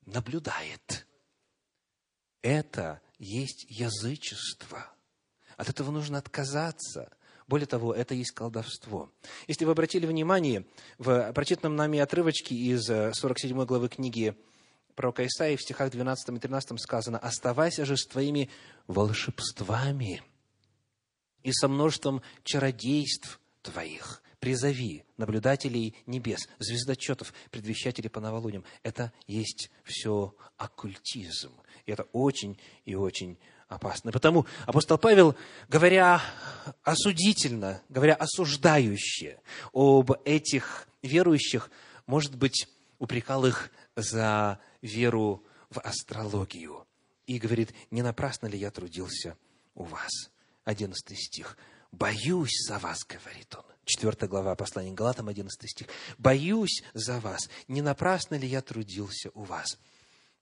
наблюдает. 0.07 1.07
Это 2.43 3.01
есть 3.19 3.67
язычество. 3.69 4.87
От 5.57 5.69
этого 5.69 5.91
нужно 5.91 6.19
отказаться. 6.19 7.13
Более 7.51 7.67
того, 7.67 7.93
это 7.93 8.15
есть 8.15 8.31
колдовство. 8.31 9.11
Если 9.49 9.65
вы 9.65 9.73
обратили 9.73 10.07
внимание, 10.07 10.65
в 10.99 11.33
прочитанном 11.33 11.75
нами 11.75 11.99
отрывочке 11.99 12.55
из 12.55 12.85
47 12.85 13.65
главы 13.65 13.89
книги 13.89 14.37
пророка 14.95 15.27
Исаии 15.27 15.57
в 15.57 15.61
стихах 15.61 15.91
12 15.91 16.29
и 16.29 16.39
13 16.39 16.81
сказано, 16.81 17.19
«Оставайся 17.19 17.85
же 17.85 17.97
с 17.97 18.07
твоими 18.07 18.51
волшебствами 18.87 20.23
и 21.43 21.51
со 21.51 21.67
множеством 21.67 22.23
чародейств 22.45 23.41
твоих, 23.63 24.23
призови 24.39 25.03
наблюдателей 25.17 25.97
небес, 26.07 26.49
звездочетов, 26.61 27.35
предвещателей 27.51 28.11
по 28.11 28.21
новолуниям». 28.21 28.65
Это 28.85 29.13
есть 29.27 29.73
все 29.83 30.37
оккультизм. 30.57 31.51
И 31.85 31.91
это 31.91 32.05
очень 32.13 32.61
и 32.85 32.95
очень 32.95 33.41
опасно. 33.71 34.13
Потому 34.13 34.47
апостол 34.67 34.99
Павел, 34.99 35.37
говоря 35.69 36.21
осудительно, 36.83 37.81
говоря 37.89 38.15
осуждающе 38.15 39.41
об 39.73 40.13
этих 40.25 40.89
верующих, 41.03 41.71
может 42.07 42.35
быть, 42.35 42.69
упрекал 42.99 43.47
их 43.47 43.71
за 43.97 44.59
веру 44.83 45.45
в 45.71 45.79
астрологию. 45.79 46.87
И 47.27 47.39
говорит, 47.39 47.73
не 47.91 48.03
напрасно 48.03 48.49
ли 48.49 48.59
я 48.59 48.71
трудился 48.71 49.37
у 49.75 49.85
вас? 49.85 50.11
Одиннадцатый 50.65 51.17
стих. 51.17 51.57
«Боюсь 51.93 52.67
за 52.69 52.79
вас», 52.79 53.05
говорит 53.05 53.55
он. 53.57 53.65
Четвертая 53.85 54.29
глава 54.29 54.55
послания 54.55 54.93
Галатам, 54.93 55.29
одиннадцатый 55.29 55.69
стих. 55.69 55.89
«Боюсь 56.19 56.85
за 56.95 57.19
вас. 57.19 57.49
Не 57.67 57.83
напрасно 57.83 58.37
ли 58.37 58.47
я 58.47 58.63
трудился 58.63 59.31
у 59.35 59.43
вас?» 59.43 59.79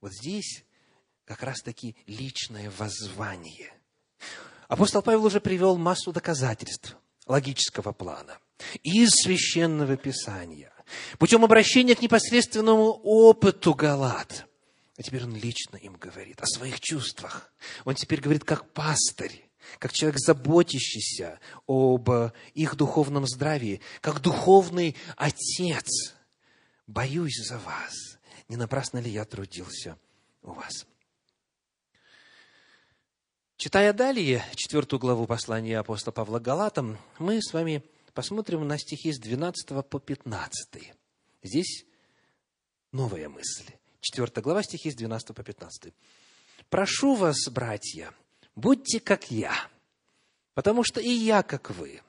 Вот 0.00 0.12
здесь 0.12 0.64
как 1.28 1.42
раз-таки 1.42 1.94
личное 2.06 2.72
воззвание. 2.78 3.70
Апостол 4.66 5.02
Павел 5.02 5.26
уже 5.26 5.42
привел 5.42 5.76
массу 5.76 6.10
доказательств 6.10 6.96
логического 7.26 7.92
плана 7.92 8.38
из 8.82 9.10
Священного 9.10 9.98
Писания, 9.98 10.72
путем 11.18 11.44
обращения 11.44 11.94
к 11.94 12.00
непосредственному 12.00 12.92
опыту 13.04 13.74
Галат. 13.74 14.46
А 14.96 15.02
теперь 15.02 15.24
он 15.24 15.36
лично 15.36 15.76
им 15.76 15.96
говорит 15.96 16.40
о 16.40 16.46
своих 16.46 16.80
чувствах. 16.80 17.52
Он 17.84 17.94
теперь 17.94 18.22
говорит 18.22 18.44
как 18.44 18.72
пастырь, 18.72 19.50
как 19.78 19.92
человек, 19.92 20.18
заботящийся 20.18 21.40
об 21.66 22.08
их 22.54 22.74
духовном 22.74 23.26
здравии, 23.26 23.82
как 24.00 24.22
духовный 24.22 24.96
отец. 25.18 26.14
Боюсь 26.86 27.36
за 27.46 27.58
вас. 27.58 28.18
Не 28.48 28.56
напрасно 28.56 28.96
ли 28.96 29.10
я 29.10 29.26
трудился 29.26 29.98
у 30.40 30.52
вас? 30.52 30.86
Читая 33.59 33.92
далее 33.92 34.44
четвертую 34.55 35.01
главу 35.01 35.27
послания 35.27 35.81
апостола 35.81 36.12
Павла 36.12 36.38
Галатам, 36.38 36.97
мы 37.18 37.42
с 37.42 37.53
вами 37.53 37.83
посмотрим 38.14 38.64
на 38.68 38.79
стихи 38.79 39.12
с 39.12 39.18
12 39.18 39.85
по 39.85 39.99
15. 39.99 40.92
Здесь 41.42 41.85
новая 42.92 43.29
мысль. 43.29 43.64
Четвертая 44.01 44.44
глава, 44.44 44.62
стихи 44.62 44.92
с 44.92 44.94
12 44.94 45.35
по 45.35 45.42
15. 45.42 45.92
«Прошу 46.71 47.16
вас, 47.16 47.49
братья, 47.49 48.12
будьте 48.55 49.01
как 49.01 49.29
я, 49.33 49.53
потому 50.55 50.85
что 50.85 51.01
и 51.01 51.11
я 51.11 51.42
как 51.42 51.71
вы. 51.71 52.03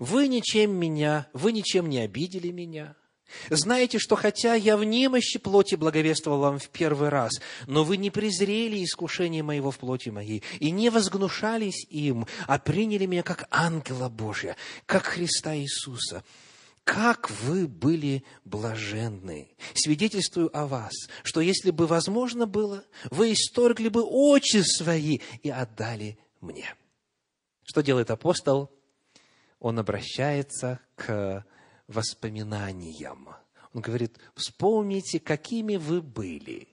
Вы 0.00 0.26
ничем 0.26 0.74
меня, 0.74 1.28
вы 1.32 1.52
ничем 1.52 1.88
не 1.88 2.00
обидели 2.00 2.50
меня, 2.50 2.96
знаете, 3.50 3.98
что 3.98 4.16
хотя 4.16 4.54
я 4.54 4.76
в 4.76 4.84
немощи 4.84 5.38
плоти 5.38 5.74
благовествовал 5.74 6.40
вам 6.40 6.58
в 6.58 6.68
первый 6.68 7.08
раз, 7.08 7.32
но 7.66 7.84
вы 7.84 7.96
не 7.96 8.10
презрели 8.10 8.84
искушение 8.84 9.42
моего 9.42 9.70
в 9.70 9.78
плоти 9.78 10.10
моей 10.10 10.42
и 10.60 10.70
не 10.70 10.90
возгнушались 10.90 11.86
им, 11.88 12.26
а 12.46 12.58
приняли 12.58 13.06
меня 13.06 13.22
как 13.22 13.46
ангела 13.50 14.08
Божия, 14.08 14.56
как 14.86 15.04
Христа 15.04 15.56
Иисуса. 15.56 16.22
Как 16.84 17.30
вы 17.30 17.68
были 17.68 18.24
блаженны! 18.44 19.54
Свидетельствую 19.74 20.50
о 20.56 20.66
вас, 20.66 20.92
что 21.22 21.40
если 21.40 21.70
бы 21.70 21.86
возможно 21.86 22.46
было, 22.46 22.84
вы 23.10 23.32
исторгли 23.32 23.88
бы 23.88 24.02
очи 24.02 24.62
свои 24.62 25.20
и 25.42 25.50
отдали 25.50 26.18
мне. 26.40 26.74
Что 27.62 27.82
делает 27.82 28.10
апостол? 28.10 28.72
Он 29.60 29.78
обращается 29.78 30.80
к 30.96 31.44
воспоминаниям. 31.92 33.28
Он 33.72 33.80
говорит, 33.80 34.18
вспомните, 34.34 35.20
какими 35.20 35.76
вы 35.76 36.02
были, 36.02 36.68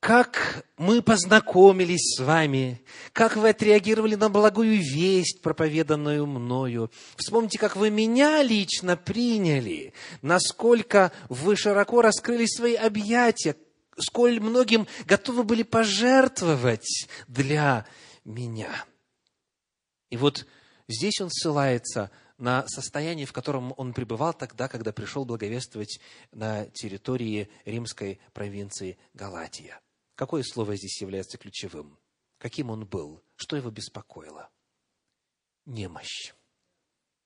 как 0.00 0.66
мы 0.76 1.00
познакомились 1.00 2.16
с 2.16 2.20
вами, 2.20 2.82
как 3.12 3.36
вы 3.36 3.50
отреагировали 3.50 4.16
на 4.16 4.28
благую 4.28 4.78
весть, 4.82 5.40
проповеданную 5.42 6.26
мною. 6.26 6.90
Вспомните, 7.16 7.56
как 7.56 7.76
вы 7.76 7.88
меня 7.90 8.42
лично 8.42 8.96
приняли, 8.96 9.94
насколько 10.20 11.12
вы 11.28 11.54
широко 11.54 12.02
раскрыли 12.02 12.46
свои 12.46 12.74
объятия, 12.74 13.54
сколь 13.96 14.40
многим 14.40 14.88
готовы 15.06 15.44
были 15.44 15.62
пожертвовать 15.62 17.06
для 17.28 17.86
меня. 18.24 18.84
И 20.10 20.16
вот 20.16 20.46
здесь 20.88 21.20
он 21.20 21.30
ссылается 21.30 22.10
на 22.42 22.66
состояние, 22.66 23.24
в 23.24 23.32
котором 23.32 23.72
он 23.76 23.94
пребывал 23.94 24.34
тогда, 24.34 24.66
когда 24.66 24.92
пришел 24.92 25.24
благовествовать 25.24 26.00
на 26.32 26.66
территории 26.66 27.48
римской 27.64 28.18
провинции 28.32 28.98
Галатия. 29.14 29.80
Какое 30.16 30.42
слово 30.42 30.74
здесь 30.74 31.00
является 31.00 31.38
ключевым? 31.38 31.96
Каким 32.38 32.70
он 32.70 32.84
был? 32.84 33.22
Что 33.36 33.54
его 33.54 33.70
беспокоило? 33.70 34.50
Немощь. 35.66 36.32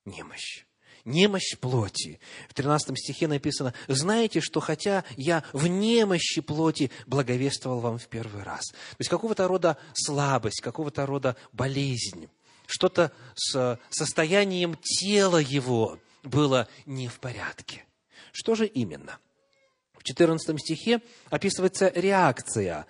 Немощь 0.04 0.66
немощь 1.04 1.56
плоти. 1.58 2.18
В 2.48 2.54
13 2.54 2.98
стихе 2.98 3.28
написано, 3.28 3.72
знаете, 3.86 4.40
что 4.40 4.60
хотя 4.60 5.04
я 5.16 5.44
в 5.52 5.66
немощи 5.66 6.40
плоти 6.40 6.90
благовествовал 7.06 7.80
вам 7.80 7.98
в 7.98 8.08
первый 8.08 8.42
раз. 8.42 8.64
То 8.66 8.96
есть 8.98 9.08
какого-то 9.08 9.46
рода 9.46 9.78
слабость, 9.94 10.60
какого-то 10.60 11.06
рода 11.06 11.36
болезнь, 11.52 12.28
что-то 12.66 13.12
с 13.34 13.78
состоянием 13.90 14.76
тела 14.76 15.38
его 15.38 15.98
было 16.22 16.68
не 16.84 17.08
в 17.08 17.20
порядке. 17.20 17.84
Что 18.32 18.54
же 18.54 18.66
именно? 18.66 19.18
В 19.96 20.02
14 20.02 20.60
стихе 20.60 21.00
описывается 21.30 21.90
реакция 21.94 22.86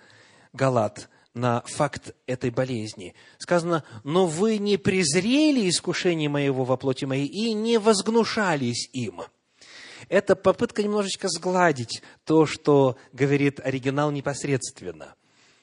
Галат 0.53 1.09
на 1.33 1.61
факт 1.61 2.15
этой 2.25 2.49
болезни. 2.49 3.15
Сказано, 3.37 3.83
но 4.03 4.25
вы 4.25 4.57
не 4.57 4.77
презрели 4.77 5.69
искушение 5.69 6.29
моего 6.29 6.65
во 6.65 6.77
плоти 6.77 7.05
моей 7.05 7.27
и 7.27 7.53
не 7.53 7.77
возгнушались 7.77 8.89
им. 8.91 9.21
Это 10.09 10.35
попытка 10.35 10.83
немножечко 10.83 11.27
сгладить 11.27 12.01
то, 12.25 12.45
что 12.45 12.97
говорит 13.13 13.59
оригинал 13.59 14.11
непосредственно. 14.11 15.15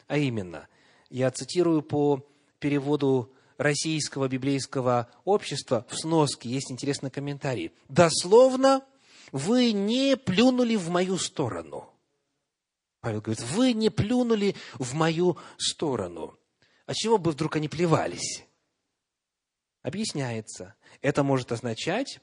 А 0.06 0.16
именно, 0.16 0.68
я 1.10 1.30
цитирую 1.30 1.82
по 1.82 2.24
переводу 2.58 3.33
российского 3.58 4.28
библейского 4.28 5.08
общества 5.24 5.86
в 5.88 5.96
сноске, 5.96 6.48
есть 6.48 6.70
интересный 6.70 7.10
комментарий. 7.10 7.72
Дословно, 7.88 8.84
вы 9.32 9.72
не 9.72 10.16
плюнули 10.16 10.76
в 10.76 10.90
мою 10.90 11.18
сторону– 11.18 11.90
Павел 13.04 13.20
говорит, 13.20 13.42
вы 13.42 13.74
не 13.74 13.90
плюнули 13.90 14.56
в 14.78 14.94
мою 14.94 15.36
сторону. 15.58 16.38
А 16.86 16.94
чего 16.94 17.18
бы 17.18 17.32
вдруг 17.32 17.56
они 17.56 17.68
плевались? 17.68 18.46
Объясняется. 19.82 20.74
Это 21.02 21.22
может 21.22 21.52
означать, 21.52 22.20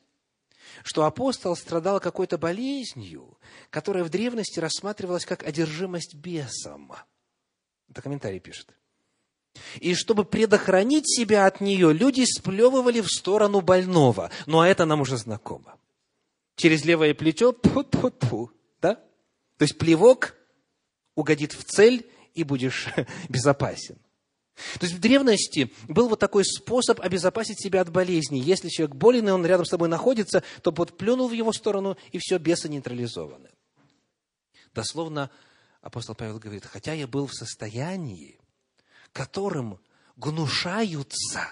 что 0.81 1.05
апостол 1.05 1.55
страдал 1.55 1.99
какой-то 1.99 2.39
болезнью, 2.39 3.37
которая 3.69 4.03
в 4.03 4.09
древности 4.09 4.59
рассматривалась 4.59 5.23
как 5.23 5.43
одержимость 5.43 6.15
бесом. 6.15 6.93
Это 7.87 8.01
комментарий 8.01 8.39
пишет. 8.39 8.73
И 9.79 9.93
чтобы 9.95 10.25
предохранить 10.25 11.09
себя 11.09 11.45
от 11.45 11.61
нее, 11.61 11.93
люди 11.93 12.23
сплевывали 12.25 13.01
в 13.01 13.07
сторону 13.07 13.61
больного. 13.61 14.31
Ну, 14.45 14.59
а 14.59 14.67
это 14.67 14.85
нам 14.85 15.01
уже 15.01 15.17
знакомо. 15.17 15.77
Через 16.55 16.85
левое 16.85 17.13
плечо, 17.13 17.53
пу 17.53 17.81
-пу 17.81 18.11
-пу, 18.11 18.49
да? 18.81 18.95
То 19.57 19.63
есть 19.63 19.77
плевок 19.77 20.35
угодит 21.15 21.53
в 21.53 21.63
цель 21.63 22.09
и 22.33 22.43
будешь 22.43 22.87
безопасен. 23.29 23.97
То 24.79 24.85
есть 24.85 24.93
в 24.93 24.99
древности 24.99 25.73
был 25.87 26.09
вот 26.09 26.19
такой 26.19 26.45
способ 26.45 26.99
обезопасить 27.01 27.61
себя 27.61 27.81
от 27.81 27.91
болезни. 27.91 28.37
Если 28.37 28.69
человек 28.69 28.95
болен, 28.95 29.27
и 29.27 29.31
он 29.31 29.45
рядом 29.45 29.65
с 29.65 29.69
тобой 29.69 29.89
находится, 29.89 30.43
то 30.61 30.71
вот 30.71 30.97
плюнул 30.97 31.27
в 31.29 31.33
его 31.33 31.51
сторону, 31.51 31.97
и 32.11 32.19
все, 32.19 32.37
бесы 32.37 32.69
нейтрализованы. 32.69 33.49
Дословно 34.73 35.31
апостол 35.81 36.15
Павел 36.15 36.37
говорит, 36.39 36.65
хотя 36.65 36.93
я 36.93 37.07
был 37.07 37.27
в 37.27 37.33
состоянии, 37.33 38.37
которым 39.13 39.79
гнушаются 40.15 41.49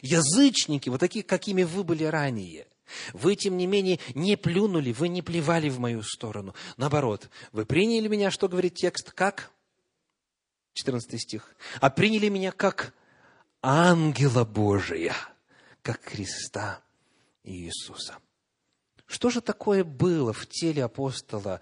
язычники, 0.00 0.88
вот 0.88 1.00
такие, 1.00 1.24
какими 1.24 1.62
вы 1.62 1.84
были 1.84 2.04
ранее. 2.04 2.66
Вы, 3.12 3.36
тем 3.36 3.56
не 3.56 3.66
менее, 3.66 4.00
не 4.14 4.36
плюнули, 4.36 4.92
вы 4.92 5.08
не 5.08 5.22
плевали 5.22 5.68
в 5.68 5.78
мою 5.78 6.02
сторону. 6.02 6.54
Наоборот, 6.76 7.30
вы 7.52 7.64
приняли 7.64 8.08
меня, 8.08 8.30
что 8.30 8.48
говорит 8.48 8.74
текст, 8.74 9.12
как? 9.12 9.50
14 10.74 11.20
стих. 11.20 11.54
А 11.80 11.90
приняли 11.90 12.28
меня 12.28 12.52
как 12.52 12.94
ангела 13.62 14.44
Божия, 14.44 15.14
как 15.82 16.02
Христа 16.04 16.82
Иисуса. 17.44 18.18
Что 19.06 19.30
же 19.30 19.40
такое 19.40 19.84
было 19.84 20.32
в 20.32 20.46
теле 20.46 20.84
апостола, 20.84 21.60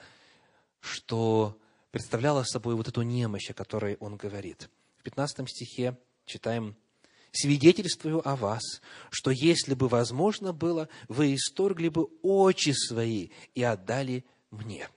что 0.80 1.58
представляло 1.90 2.44
собой 2.44 2.74
вот 2.74 2.88
эту 2.88 3.02
немощь, 3.02 3.50
о 3.50 3.54
которой 3.54 3.96
он 3.96 4.16
говорит? 4.16 4.68
В 5.10 5.12
15 5.12 5.50
стихе 5.50 5.98
читаем 6.24 6.76
свидетельствую 7.32 8.26
о 8.26 8.36
вас, 8.36 8.62
что 9.10 9.32
если 9.32 9.74
бы 9.74 9.88
возможно 9.88 10.52
было, 10.52 10.88
вы 11.08 11.34
исторгли 11.34 11.88
бы 11.88 12.04
очи 12.22 12.70
свои 12.70 13.30
и 13.56 13.64
отдали 13.64 14.24
мне. 14.52 14.88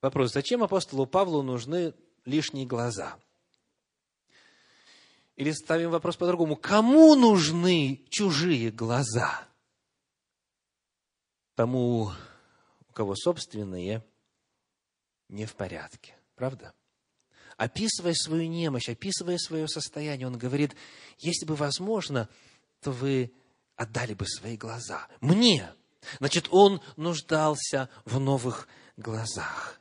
Вопрос, 0.00 0.32
зачем 0.32 0.62
апостолу 0.62 1.06
Павлу 1.06 1.42
нужны 1.42 1.92
лишние 2.24 2.66
глаза? 2.66 3.18
Или 5.34 5.50
ставим 5.50 5.90
вопрос 5.90 6.16
по-другому, 6.16 6.54
кому 6.54 7.16
нужны 7.16 8.06
чужие 8.10 8.70
глаза? 8.70 9.44
Тому, 11.56 12.12
у 12.88 12.92
кого 12.92 13.16
собственные 13.16 14.04
не 15.28 15.46
в 15.46 15.56
порядке. 15.56 16.16
Правда? 16.36 16.72
Описывая 17.58 18.14
свою 18.14 18.48
немощь, 18.48 18.88
описывая 18.88 19.36
свое 19.36 19.68
состояние, 19.68 20.26
он 20.26 20.38
говорит, 20.38 20.74
если 21.18 21.44
бы 21.44 21.56
возможно, 21.56 22.28
то 22.80 22.92
вы 22.92 23.32
отдали 23.76 24.14
бы 24.14 24.26
свои 24.26 24.56
глаза 24.56 25.06
мне. 25.20 25.68
Значит, 26.20 26.46
он 26.50 26.80
нуждался 26.96 27.90
в 28.06 28.18
новых 28.18 28.68
глазах. 28.96 29.80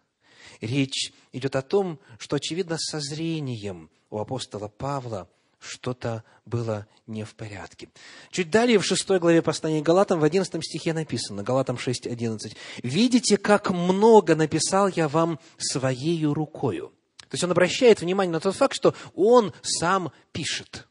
Речь 0.59 1.13
идет 1.31 1.55
о 1.55 1.61
том, 1.61 1.99
что, 2.17 2.35
очевидно, 2.35 2.77
со 2.79 2.99
зрением 2.99 3.91
у 4.09 4.17
апостола 4.17 4.67
Павла 4.67 5.29
что-то 5.59 6.23
было 6.45 6.87
не 7.05 7.23
в 7.23 7.35
порядке. 7.35 7.89
Чуть 8.31 8.49
далее, 8.49 8.79
в 8.79 8.85
шестой 8.85 9.19
главе 9.19 9.43
послания 9.43 9.81
Галатам, 9.81 10.19
в 10.19 10.23
одиннадцатом 10.23 10.63
стихе 10.63 10.93
написано, 10.93 11.43
Галатам 11.43 11.77
6, 11.77 12.07
11. 12.07 12.55
«Видите, 12.81 13.37
как 13.37 13.69
много 13.69 14.35
написал 14.35 14.87
я 14.87 15.07
вам 15.07 15.39
своею 15.57 16.33
рукою». 16.33 16.96
То 17.29 17.35
есть 17.35 17.43
он 17.43 17.51
обращает 17.51 18.01
внимание 18.01 18.31
на 18.31 18.39
тот 18.39 18.55
факт, 18.55 18.73
что 18.73 18.95
он 19.13 19.53
сам 19.61 20.11
пишет. 20.31 20.87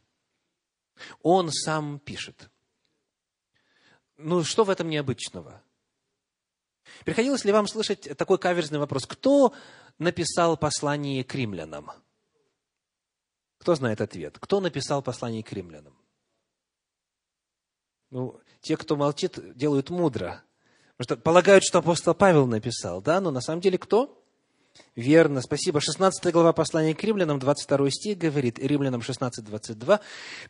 Он 1.23 1.51
сам 1.51 1.99
пишет. 1.99 2.51
Ну, 4.17 4.45
что 4.45 4.65
в 4.65 4.71
этом 4.71 4.89
необычного? 4.89 5.63
Приходилось 7.05 7.45
ли 7.45 7.53
вам 7.53 7.67
слышать 7.67 8.17
такой 8.17 8.39
каверзный 8.39 8.79
вопрос? 8.79 9.07
Кто 9.07 9.55
написал 9.99 10.57
послание 10.57 11.25
к 11.25 11.35
римлянам? 11.35 11.91
Кто 13.59 13.75
знает 13.75 14.01
ответ? 14.01 14.39
Кто 14.39 14.61
написал 14.61 15.03
послание 15.03 15.43
к 15.43 15.53
римлянам? 15.53 15.97
Ну, 18.11 18.41
те, 18.61 18.77
кто 18.77 18.97
молчит, 18.97 19.57
делают 19.57 19.91
мудро. 19.91 20.45
Потому 20.97 21.05
что 21.05 21.17
полагают, 21.17 21.65
что 21.65 21.79
апостол 21.79 22.15
Павел 22.15 22.47
написал, 22.47 23.03
да? 23.03 23.21
Но 23.21 23.31
на 23.31 23.41
самом 23.41 23.61
деле 23.61 23.79
кто? 23.79 24.23
Верно, 24.95 25.43
спасибо. 25.43 25.81
16 25.81 26.33
глава 26.33 26.53
послания 26.53 26.95
к 26.95 27.05
римлянам, 27.05 27.39
22 27.39 27.91
стих 27.91 28.19
говорит, 28.19 28.59
римлянам 28.59 29.03
16, 29.03 29.45
22. 29.45 30.01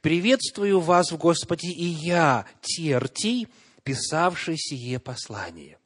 «Приветствую 0.00 0.80
вас 0.80 1.10
в 1.10 1.16
Господе 1.16 1.68
и 1.68 1.84
я, 1.84 2.46
Тертий, 2.60 3.48
писавший 3.82 4.56
сие 4.56 5.00
послание». 5.00 5.78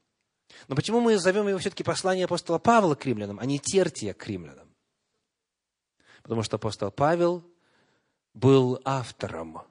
Но 0.69 0.77
почему 0.77 1.01
мы 1.01 1.19
зовем 1.19 1.49
его 1.49 1.59
все-таки 1.59 1.83
послание 1.83 2.27
апостола 2.27 2.59
Павла 2.59 2.95
к 2.95 3.07
римлянам, 3.07 3.39
а 3.41 3.47
не 3.47 3.59
Тертия 3.59 4.13
к 4.13 4.27
римлянам? 4.27 4.69
Потому 6.23 6.43
что 6.43 6.57
апостол 6.57 6.91
Павел 6.91 7.45
был 8.35 8.81
автором 8.85 9.63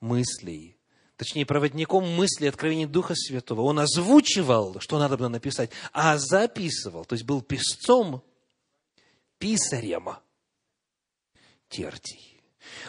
мыслей 0.00 0.75
точнее, 1.16 1.46
проводником 1.46 2.08
мысли 2.08 2.46
откровений 2.46 2.86
Духа 2.86 3.14
Святого. 3.14 3.62
Он 3.62 3.78
озвучивал, 3.78 4.80
что 4.80 4.98
надо 4.98 5.16
было 5.16 5.28
написать, 5.28 5.70
а 5.92 6.18
записывал, 6.18 7.04
то 7.04 7.14
есть 7.14 7.24
был 7.24 7.42
писцом, 7.42 8.22
писарем 9.38 10.08
Тертий. 11.68 12.40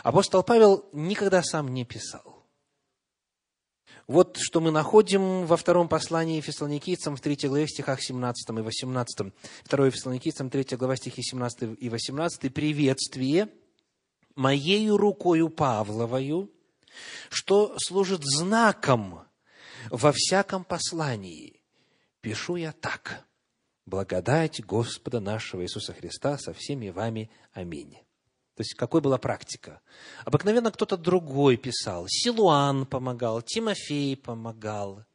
Апостол 0.04 0.44
Павел 0.44 0.86
никогда 0.94 1.44
сам 1.44 1.74
не 1.74 1.86
писал. 1.86 2.46
Вот 4.08 4.38
что 4.40 4.62
мы 4.62 4.72
находим 4.72 5.46
во 5.46 5.58
втором 5.58 5.90
послании 5.90 6.40
Фессалоникийцам 6.40 7.18
в 7.18 7.22
третьей 7.22 7.50
главе, 7.50 7.66
в 7.66 7.70
стихах 7.70 8.02
17 8.02 8.50
и 8.58 8.62
18. 8.62 9.34
Второе 9.66 9.92
Фессалоникийцам, 9.92 10.50
третья 10.50 10.78
глава, 10.78 10.96
стихи 10.96 11.22
17 11.22 11.78
и 11.78 11.90
18. 11.90 12.54
«Приветствие 12.54 13.50
моею 14.36 14.96
рукою 14.96 15.50
Павловою, 15.50 16.50
что 17.30 17.76
служит 17.78 18.22
знаком 18.24 19.28
во 19.90 20.12
всяком 20.12 20.64
послании. 20.64 21.62
Пишу 22.22 22.56
я 22.56 22.72
так. 22.72 23.26
Благодать 23.86 24.64
Господа 24.66 25.20
нашего 25.20 25.64
Иисуса 25.64 25.94
Христа 25.94 26.38
со 26.38 26.54
всеми 26.54 26.90
вами. 26.90 27.32
Аминь. 27.54 27.94
То 28.56 28.62
есть, 28.62 28.74
какой 28.74 29.02
была 29.02 29.18
практика? 29.18 29.82
Обыкновенно 30.26 30.72
кто-то 30.72 30.98
другой 30.98 31.58
писал. 31.58 32.08
Силуан 32.10 32.86
помогал, 32.86 33.42
Тимофей 33.42 34.18
помогал. 34.18 35.06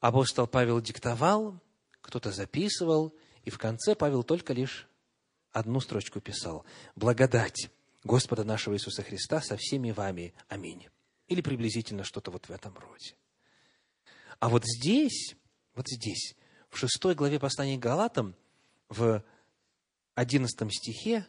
Апостол 0.00 0.48
Павел 0.48 0.80
диктовал, 0.80 1.60
кто-то 2.00 2.32
записывал, 2.32 3.14
и 3.44 3.50
в 3.50 3.58
конце 3.58 3.94
Павел 3.94 4.24
только 4.24 4.52
лишь 4.52 4.88
одну 5.52 5.80
строчку 5.80 6.20
писал. 6.20 6.64
«Благодать 6.96 7.70
Господа 8.04 8.44
нашего 8.44 8.74
Иисуса 8.74 9.02
Христа 9.02 9.40
со 9.40 9.56
всеми 9.56 9.90
вами. 9.90 10.34
Аминь». 10.48 10.88
Или 11.28 11.40
приблизительно 11.40 12.04
что-то 12.04 12.30
вот 12.30 12.46
в 12.46 12.50
этом 12.50 12.76
роде. 12.76 13.14
А 14.38 14.48
вот 14.48 14.64
здесь, 14.64 15.36
вот 15.74 15.86
здесь, 15.88 16.34
в 16.68 16.76
шестой 16.78 17.14
главе 17.14 17.38
послания 17.38 17.76
к 17.76 17.80
Галатам, 17.80 18.34
в 18.88 19.24
одиннадцатом 20.14 20.70
стихе, 20.70 21.26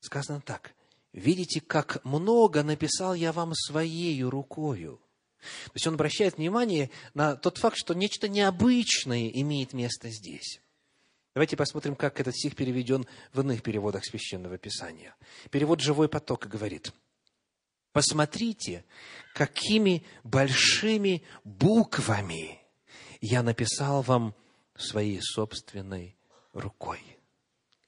сказано 0.00 0.40
так. 0.40 0.74
«Видите, 1.12 1.60
как 1.60 2.04
много 2.04 2.62
написал 2.64 3.14
я 3.14 3.32
вам 3.32 3.54
своей 3.54 4.22
рукою». 4.24 5.00
То 5.66 5.72
есть 5.74 5.86
он 5.86 5.94
обращает 5.94 6.38
внимание 6.38 6.90
на 7.12 7.36
тот 7.36 7.58
факт, 7.58 7.76
что 7.76 7.94
нечто 7.94 8.28
необычное 8.28 9.28
имеет 9.28 9.72
место 9.74 10.10
здесь. 10.10 10.60
Давайте 11.34 11.56
посмотрим, 11.56 11.96
как 11.96 12.20
этот 12.20 12.36
стих 12.36 12.54
переведен 12.54 13.06
в 13.32 13.40
иных 13.40 13.64
переводах 13.64 14.04
Священного 14.04 14.56
Писания. 14.56 15.16
Перевод 15.50 15.80
«Живой 15.80 16.08
поток» 16.08 16.46
говорит, 16.46 16.92
«Посмотрите, 17.92 18.84
какими 19.34 20.04
большими 20.22 21.24
буквами 21.42 22.60
я 23.20 23.42
написал 23.42 24.02
вам 24.02 24.32
своей 24.76 25.20
собственной 25.20 26.16
рукой». 26.52 27.00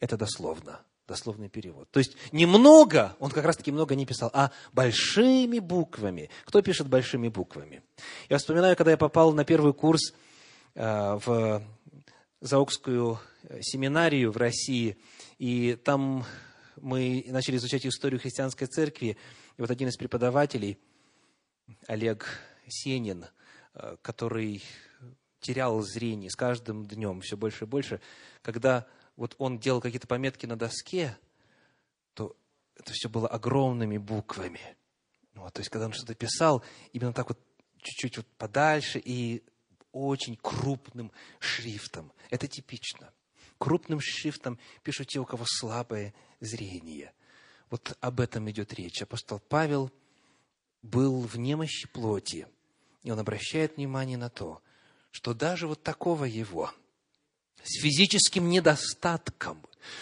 Это 0.00 0.16
дословно 0.16 0.80
дословный 1.06 1.48
перевод. 1.48 1.88
То 1.92 2.00
есть 2.00 2.16
немного, 2.32 3.14
он 3.20 3.30
как 3.30 3.44
раз-таки 3.44 3.70
много 3.70 3.94
не 3.94 4.06
писал, 4.06 4.28
а 4.34 4.50
большими 4.72 5.60
буквами. 5.60 6.30
Кто 6.44 6.62
пишет 6.62 6.88
большими 6.88 7.28
буквами? 7.28 7.84
Я 8.28 8.38
вспоминаю, 8.38 8.74
когда 8.74 8.90
я 8.90 8.96
попал 8.96 9.32
на 9.32 9.44
первый 9.44 9.72
курс 9.72 10.12
э, 10.74 11.18
в 11.24 11.62
Заокскую 12.40 13.20
семинарию 13.60 14.32
в 14.32 14.36
России, 14.36 14.96
и 15.38 15.76
там 15.76 16.24
мы 16.76 17.24
начали 17.28 17.56
изучать 17.56 17.86
историю 17.86 18.20
христианской 18.20 18.66
церкви, 18.66 19.16
и 19.56 19.60
вот 19.60 19.70
один 19.70 19.88
из 19.88 19.96
преподавателей, 19.96 20.78
Олег 21.86 22.26
Сенин, 22.68 23.26
э, 23.74 23.96
который 24.02 24.62
терял 25.40 25.80
зрение 25.82 26.30
с 26.30 26.36
каждым 26.36 26.84
днем 26.86 27.20
все 27.20 27.36
больше 27.36 27.64
и 27.64 27.68
больше, 27.68 28.00
когда 28.42 28.86
вот 29.16 29.34
он 29.38 29.58
делал 29.58 29.80
какие-то 29.80 30.06
пометки 30.06 30.46
на 30.46 30.56
доске, 30.56 31.16
то 32.14 32.36
это 32.74 32.92
все 32.92 33.08
было 33.08 33.28
огромными 33.28 33.98
буквами. 33.98 34.60
Вот, 35.34 35.52
то 35.52 35.60
есть, 35.60 35.70
когда 35.70 35.86
он 35.86 35.92
что-то 35.92 36.14
писал, 36.14 36.64
именно 36.92 37.12
так 37.12 37.28
вот 37.28 37.38
чуть-чуть 37.78 38.16
вот 38.16 38.26
подальше 38.38 39.00
и 39.02 39.44
очень 39.92 40.36
крупным 40.36 41.12
шрифтом. 41.38 42.12
Это 42.30 42.48
типично. 42.48 43.12
Крупным 43.58 44.00
шрифтом 44.00 44.58
пишут 44.82 45.08
те, 45.08 45.18
у 45.18 45.24
кого 45.24 45.44
слабое 45.46 46.14
зрение. 46.40 47.12
Вот 47.70 47.96
об 48.00 48.20
этом 48.20 48.50
идет 48.50 48.74
речь. 48.74 49.02
Апостол 49.02 49.40
Павел 49.40 49.90
был 50.82 51.20
в 51.22 51.36
немощи 51.36 51.88
плоти, 51.88 52.46
и 53.02 53.10
он 53.10 53.18
обращает 53.18 53.76
внимание 53.76 54.18
на 54.18 54.30
то, 54.30 54.62
что 55.10 55.34
даже 55.34 55.66
вот 55.66 55.82
такого 55.82 56.24
его– 56.24 56.72
с 57.66 57.80
физическим 57.80 58.48
недостатком, 58.48 59.58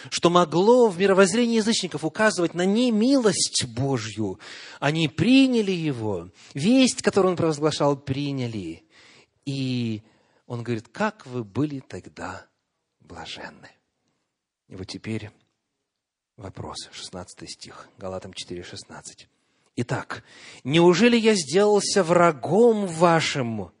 что 0.09 0.29
могло 0.29 0.87
в 0.87 0.99
мировоззрении 0.99 1.57
язычников 1.57 2.03
указывать 2.03 2.53
на 2.53 2.65
немилость 2.65 3.65
Божью. 3.67 4.39
Они 4.79 5.07
приняли 5.07 5.71
его, 5.71 6.29
весть, 6.53 7.01
которую 7.01 7.31
он 7.31 7.37
провозглашал, 7.37 7.97
приняли. 7.97 8.83
И 9.45 10.01
он 10.47 10.63
говорит, 10.63 10.87
как 10.91 11.25
вы 11.25 11.43
были 11.43 11.79
тогда 11.79 12.45
блаженны. 13.05 13.69
И 14.67 14.75
вот 14.75 14.87
теперь 14.87 15.31
вопрос, 16.37 16.89
16 16.91 17.49
стих, 17.49 17.89
Галатам 17.97 18.33
4, 18.33 18.63
16. 18.63 19.27
Итак, 19.77 20.23
неужели 20.63 21.17
я 21.17 21.35
сделался 21.35 22.03
врагом 22.03 22.87
вашим, 22.87 23.71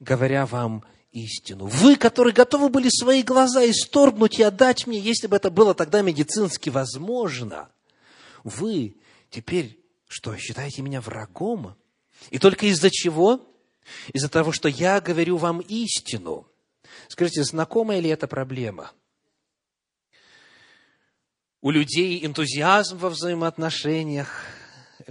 говоря 0.00 0.46
вам 0.46 0.84
истину. 1.12 1.66
Вы, 1.66 1.96
которые 1.96 2.34
готовы 2.34 2.68
были 2.68 2.88
свои 2.88 3.22
глаза 3.22 3.68
исторгнуть 3.70 4.38
и 4.38 4.42
отдать 4.42 4.86
мне, 4.86 4.98
если 4.98 5.28
бы 5.28 5.36
это 5.36 5.50
было 5.50 5.72
тогда 5.74 6.02
медицински 6.02 6.70
возможно, 6.70 7.70
вы 8.42 8.96
теперь 9.30 9.80
что, 10.06 10.36
считаете 10.36 10.82
меня 10.82 11.00
врагом? 11.00 11.76
И 12.30 12.38
только 12.38 12.66
из-за 12.66 12.90
чего? 12.90 13.40
Из-за 14.12 14.28
того, 14.28 14.52
что 14.52 14.68
я 14.68 15.00
говорю 15.00 15.36
вам 15.36 15.60
истину. 15.60 16.46
Скажите, 17.14 17.44
знакомая 17.44 18.00
ли 18.00 18.10
эта 18.10 18.26
проблема? 18.26 18.90
У 21.60 21.70
людей 21.70 22.26
энтузиазм 22.26 22.98
во 22.98 23.08
взаимоотношениях, 23.08 24.44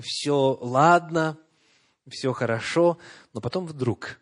все 0.02 0.58
ладно, 0.60 1.40
все 2.10 2.34
хорошо, 2.34 2.98
но 3.32 3.40
потом 3.40 3.66
вдруг, 3.66 4.20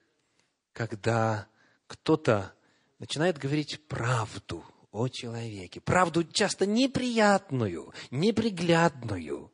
когда 0.73 1.47
кто-то 1.87 2.53
начинает 2.99 3.39
говорить 3.39 3.83
правду 3.87 4.63
о 4.91 5.07
человеке, 5.07 5.81
правду 5.81 6.23
часто 6.23 6.67
неприятную, 6.67 7.95
неприглядную, 8.11 9.51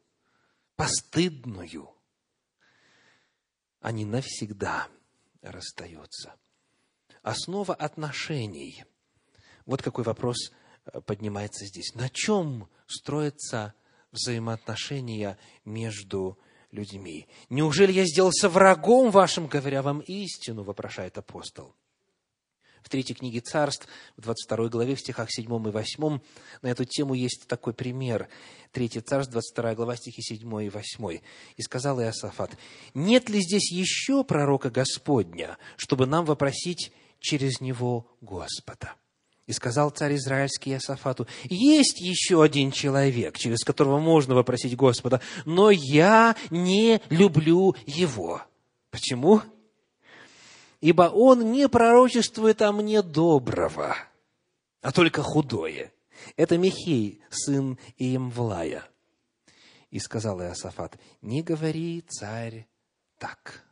постыдную, 0.76 1.96
они 3.80 4.04
навсегда 4.04 4.90
расстаются. 5.42 6.36
Основа 7.28 7.74
отношений. 7.74 8.86
Вот 9.66 9.82
какой 9.82 10.06
вопрос 10.06 10.54
э, 10.86 11.02
поднимается 11.02 11.66
здесь. 11.66 11.94
На 11.94 12.08
чем 12.08 12.70
строятся 12.86 13.74
взаимоотношения 14.14 15.38
между 15.66 16.40
людьми? 16.72 17.28
Неужели 17.50 17.92
я 17.92 18.06
сделался 18.06 18.48
врагом 18.48 19.12
вашим, 19.12 19.48
говоря 19.48 19.82
вам 19.82 20.00
истину, 20.00 20.64
вопрошает 20.64 21.18
апостол 21.18 21.76
в 22.82 22.90
третьей 22.90 23.16
книге 23.16 23.42
царств, 23.42 23.86
в 24.16 24.22
22 24.22 24.70
главе, 24.70 24.96
в 24.96 25.02
стихах 25.02 25.28
7 25.30 25.46
и 25.46 25.72
8, 25.72 26.20
на 26.62 26.68
эту 26.68 26.86
тему 26.86 27.14
есть 27.14 27.46
такой 27.46 27.74
пример. 27.74 28.30
Третье 28.72 29.02
царств, 29.02 29.34
22 29.34 29.76
глава, 29.76 29.98
стихи 29.98 30.22
7 30.22 30.40
и 30.64 30.70
8. 30.70 31.20
«И 31.58 31.62
сказал 31.62 32.00
Иосафат, 32.00 32.58
нет 32.94 33.28
ли 33.28 33.42
здесь 33.42 33.70
еще 33.74 34.24
пророка 34.24 34.70
Господня, 34.70 35.58
чтобы 35.76 36.06
нам 36.06 36.24
вопросить 36.24 36.94
через 37.20 37.62
него 37.62 38.08
Господа?» 38.22 38.96
И 39.46 39.54
сказал 39.54 39.92
царь 39.92 40.16
Израильский 40.16 40.72
Иосафату, 40.72 41.26
есть 41.46 42.02
еще 42.02 42.44
один 42.44 42.72
человек, 42.72 43.38
через 43.38 43.64
которого 43.64 43.98
можно 43.98 44.36
вопросить 44.36 44.76
Господа, 44.76 45.22
но 45.46 45.72
я 45.72 46.36
не 46.50 47.02
люблю 47.10 47.74
его. 47.86 48.42
Почему? 48.92 49.42
ибо 50.82 51.04
он 51.04 51.52
не 51.52 51.68
пророчествует 51.68 52.62
о 52.62 52.72
мне 52.72 53.02
доброго, 53.02 53.96
а 54.82 54.92
только 54.92 55.24
худое. 55.24 55.92
Это 56.36 56.58
Михей, 56.58 57.22
сын 57.30 57.78
Иемвлая. 57.98 58.88
И 59.90 60.00
сказал 60.00 60.42
Иосафат, 60.42 61.00
не 61.22 61.42
говори, 61.42 62.04
царь, 62.08 62.68
так. 63.18 63.64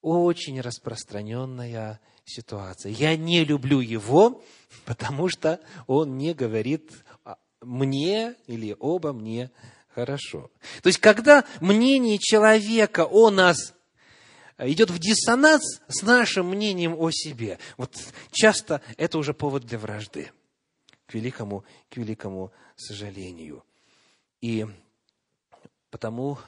Очень 0.00 0.60
распространенная 0.60 2.00
ситуация. 2.30 2.92
Я 2.92 3.16
не 3.16 3.44
люблю 3.44 3.80
его, 3.80 4.42
потому 4.84 5.28
что 5.28 5.60
он 5.86 6.16
не 6.16 6.34
говорит 6.34 6.90
мне 7.60 8.34
или 8.46 8.76
обо 8.80 9.12
мне 9.12 9.50
хорошо. 9.94 10.50
То 10.82 10.88
есть, 10.88 10.98
когда 10.98 11.44
мнение 11.60 12.18
человека 12.18 13.04
о 13.04 13.30
нас 13.30 13.74
идет 14.58 14.90
в 14.90 14.98
диссонанс 14.98 15.80
с 15.88 16.02
нашим 16.02 16.48
мнением 16.48 16.94
о 16.98 17.10
себе. 17.10 17.58
Вот 17.76 17.96
часто 18.30 18.82
это 18.96 19.18
уже 19.18 19.34
повод 19.34 19.64
для 19.64 19.78
вражды, 19.78 20.30
к 21.06 21.14
великому, 21.14 21.64
к 21.88 21.96
великому 21.96 22.52
сожалению. 22.76 23.64
И 24.40 24.66
потому 25.90 26.38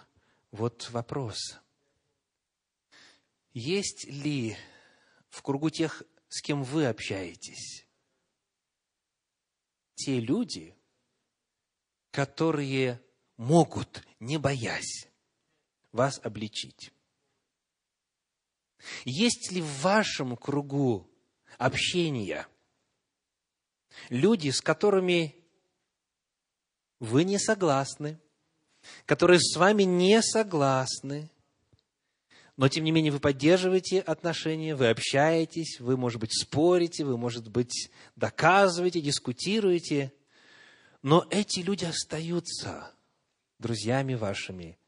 вот 0.51 0.91
вопрос. 0.91 1.59
Есть 3.55 4.07
ли 4.09 4.57
в 5.33 5.41
кругу 5.41 5.71
тех, 5.71 6.03
с 6.29 6.43
кем 6.43 6.63
вы 6.63 6.87
общаетесь, 6.87 7.87
те 9.95 10.21
люди, 10.21 10.77
которые 12.11 13.01
могут, 13.39 14.07
не 14.21 14.37
боясь, 14.37 15.09
вас 15.91 16.21
обличить? 16.23 16.93
Есть 19.07 19.51
ли 19.53 19.63
в 19.63 19.81
вашем 19.81 20.37
кругу 20.37 21.11
общения 21.57 22.47
люди, 24.11 24.51
с 24.51 24.61
которыми 24.61 25.35
вы 26.99 27.25
не 27.25 27.39
согласны, 27.39 28.21
которые 29.07 29.41
с 29.41 29.57
вами 29.57 29.85
не 29.85 30.21
согласны, 30.21 31.31
но, 32.63 32.69
тем 32.69 32.85
не 32.85 32.93
менее, 32.93 33.11
вы 33.11 33.19
поддерживаете 33.19 33.99
отношения, 33.99 34.77
вы 34.77 34.91
общаетесь, 34.91 35.81
вы, 35.81 35.97
может 35.97 36.21
быть, 36.21 36.31
спорите, 36.33 37.05
вы, 37.05 37.19
может 37.19 37.49
быть, 37.49 37.91
доказываете, 38.15 39.01
дискутируете, 39.01 40.13
но 41.03 41.27
эти 41.31 41.59
люди 41.59 41.87
остаются 41.87 42.93
друзьями 43.59 44.15
вашими, 44.15 44.79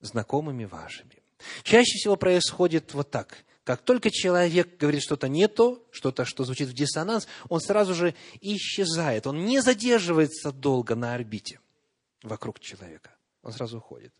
знакомыми 0.00 0.66
вашими. 0.66 1.20
Чаще 1.64 1.98
всего 1.98 2.14
происходит 2.14 2.94
вот 2.94 3.10
так. 3.10 3.38
Как 3.64 3.82
только 3.82 4.12
человек 4.12 4.76
говорит 4.76 5.02
что-то 5.02 5.26
не 5.26 5.48
то, 5.48 5.84
что-то, 5.90 6.24
что 6.24 6.44
звучит 6.44 6.68
в 6.68 6.74
диссонанс, 6.74 7.26
он 7.48 7.60
сразу 7.60 7.92
же 7.92 8.14
исчезает. 8.40 9.26
Он 9.26 9.46
не 9.46 9.60
задерживается 9.60 10.52
долго 10.52 10.94
на 10.94 11.14
орбите 11.14 11.58
вокруг 12.22 12.60
человека. 12.60 13.10
Он 13.42 13.50
сразу 13.50 13.78
уходит. 13.78 14.14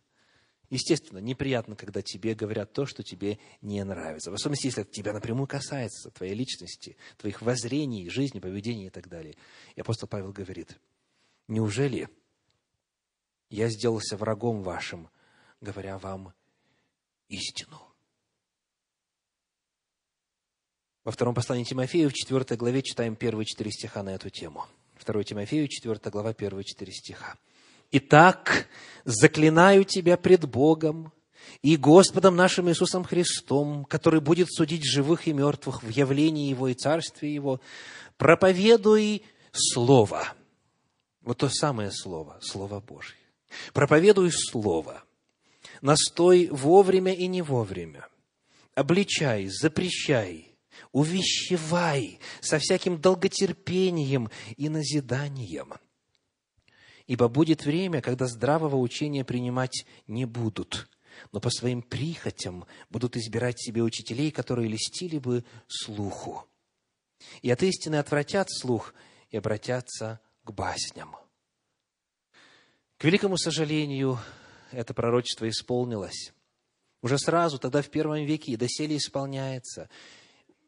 Естественно, 0.71 1.19
неприятно, 1.19 1.75
когда 1.75 2.01
тебе 2.01 2.35
говорят 2.35 2.73
то, 2.73 2.87
что 2.87 3.03
тебе 3.03 3.41
не 3.61 3.83
нравится. 3.85 4.31
В 4.31 4.35
особенности, 4.35 4.67
если 4.67 4.83
это 4.83 4.93
тебя 4.93 5.13
напрямую 5.13 5.49
касается, 5.49 6.11
твоей 6.11 6.35
личности, 6.35 6.97
твоих 7.19 7.43
воззрений, 7.43 8.09
жизни, 8.09 8.39
поведения 8.39 8.87
и 8.87 8.91
так 8.91 9.09
далее. 9.09 9.35
И 9.75 9.81
апостол 9.81 10.09
Павел 10.09 10.33
говорит, 10.33 10.79
неужели 11.49 12.09
я 13.49 13.69
сделался 13.69 14.17
врагом 14.17 14.63
вашим, 14.63 15.11
говоря 15.61 15.99
вам 15.99 16.33
истину? 17.29 17.83
Во 21.03 21.11
втором 21.11 21.35
послании 21.35 21.65
Тимофею, 21.65 22.11
в 22.11 22.13
4 22.13 22.57
главе, 22.57 22.83
читаем 22.83 23.17
первые 23.17 23.45
четыре 23.45 23.73
стиха 23.73 24.05
на 24.05 24.11
эту 24.11 24.31
тему. 24.31 24.67
2 25.05 25.25
Тимофею, 25.25 25.67
4 25.67 25.99
глава, 26.13 26.33
первые 26.33 26.63
четыре 26.63 26.93
стиха. 26.93 27.37
«Итак, 27.93 28.69
заклинаю 29.05 29.85
тебя 29.85 30.17
пред 30.17 30.49
Богом 30.49 31.13
и 31.63 31.77
Господом 31.77 32.37
нашим 32.37 32.69
Иисусом 32.69 33.05
Христом, 33.05 33.85
который 33.85 34.21
будет 34.21 34.49
судить 34.51 34.85
живых 34.85 35.27
и 35.27 35.33
мертвых 35.33 35.83
в 35.83 35.89
явлении 35.89 36.49
Его 36.49 36.69
и 36.69 36.75
Царстве 36.75 37.35
Его, 37.35 37.61
проповедуй 38.17 39.23
Слово». 39.53 40.29
Вот 41.23 41.39
то 41.39 41.49
самое 41.49 41.91
Слово, 41.91 42.39
Слово 42.41 42.81
Божье. 42.81 43.17
Проповедуй 43.73 44.31
Слово. 44.33 45.03
Настой 45.83 46.49
вовремя 46.51 47.13
и 47.13 47.27
не 47.27 47.43
вовремя. 47.43 48.07
Обличай, 48.75 49.49
запрещай– 49.49 50.47
увещевай 50.93 52.19
со 52.41 52.59
всяким 52.59 53.01
долготерпением 53.01 54.31
и 54.57 54.69
назиданием. 54.69 55.75
Ибо 57.11 57.27
будет 57.27 57.65
время, 57.65 58.01
когда 58.01 58.29
здравого 58.29 58.77
учения 58.77 59.25
принимать 59.25 59.85
не 60.07 60.27
будут, 60.27 60.89
но 61.33 61.41
по 61.41 61.51
своим 61.51 61.83
прихотям 61.83 62.67
будут 62.89 63.17
избирать 63.17 63.61
себе 63.61 63.83
учителей, 63.83 64.31
которые 64.31 64.69
листили 64.69 65.19
бы 65.19 65.45
слуху. 65.67 66.47
И 67.43 67.51
от 67.51 67.65
истины 67.65 67.97
отвратят 67.97 68.47
слух 68.49 68.95
и 69.29 69.37
обратятся 69.37 70.21
к 70.45 70.53
басням. 70.53 71.17
К 72.97 73.03
великому 73.03 73.39
сожалению, 73.39 74.21
это 74.71 74.95
пророчество 74.95 75.49
исполнилось. 75.49 76.33
Уже 77.03 77.19
сразу, 77.19 77.59
тогда 77.59 77.83
в 77.83 77.91
первом 77.91 78.25
веке, 78.25 78.53
и 78.53 78.57
доселе 78.57 78.99
исполняется 78.99 79.91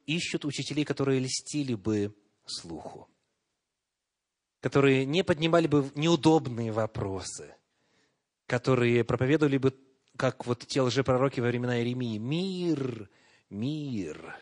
ищут 0.07 0.45
учителей, 0.45 0.85
которые 0.85 1.21
льстили 1.21 1.75
бы 1.75 2.17
слуху, 2.45 3.09
которые 4.63 5.05
не 5.05 5.25
поднимали 5.25 5.67
бы 5.67 5.91
неудобные 5.97 6.71
вопросы, 6.71 7.55
которые 8.47 9.05
проповедовали 9.05 9.59
бы, 9.59 9.77
как 10.17 10.47
вот 10.47 10.61
те 10.61 10.81
лжепророки 10.81 11.41
во 11.41 11.49
времена 11.49 11.79
Иеремии, 11.79 12.17
мир, 12.17 13.11
мир, 13.51 14.37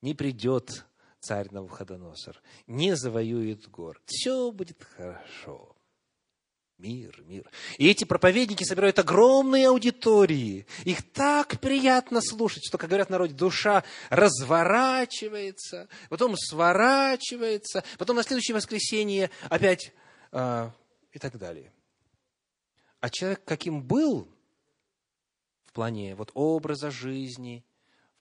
не 0.00 0.14
придет 0.14 0.86
царь 1.20 1.48
Навуходоносор, 1.50 2.40
не 2.66 2.96
завоюет 2.96 3.68
город, 3.68 4.02
все 4.06 4.50
будет 4.50 4.82
хорошо. 4.82 5.73
Мир, 6.78 7.22
мир. 7.26 7.48
И 7.78 7.88
эти 7.88 8.04
проповедники 8.04 8.64
собирают 8.64 8.98
огромные 8.98 9.68
аудитории. 9.68 10.66
Их 10.84 11.02
так 11.12 11.60
приятно 11.60 12.20
слушать, 12.20 12.64
что, 12.66 12.78
как 12.78 12.90
говорят 12.90 13.10
народе, 13.10 13.32
душа 13.32 13.84
разворачивается, 14.10 15.88
потом 16.08 16.36
сворачивается, 16.36 17.84
потом 17.96 18.16
на 18.16 18.24
следующее 18.24 18.56
воскресенье 18.56 19.30
опять 19.48 19.92
э, 20.32 20.70
и 21.12 21.18
так 21.20 21.38
далее. 21.38 21.72
А 23.00 23.08
человек 23.08 23.44
каким 23.44 23.80
был 23.80 24.28
в 25.66 25.72
плане 25.72 26.16
вот, 26.16 26.32
образа 26.34 26.90
жизни, 26.90 27.64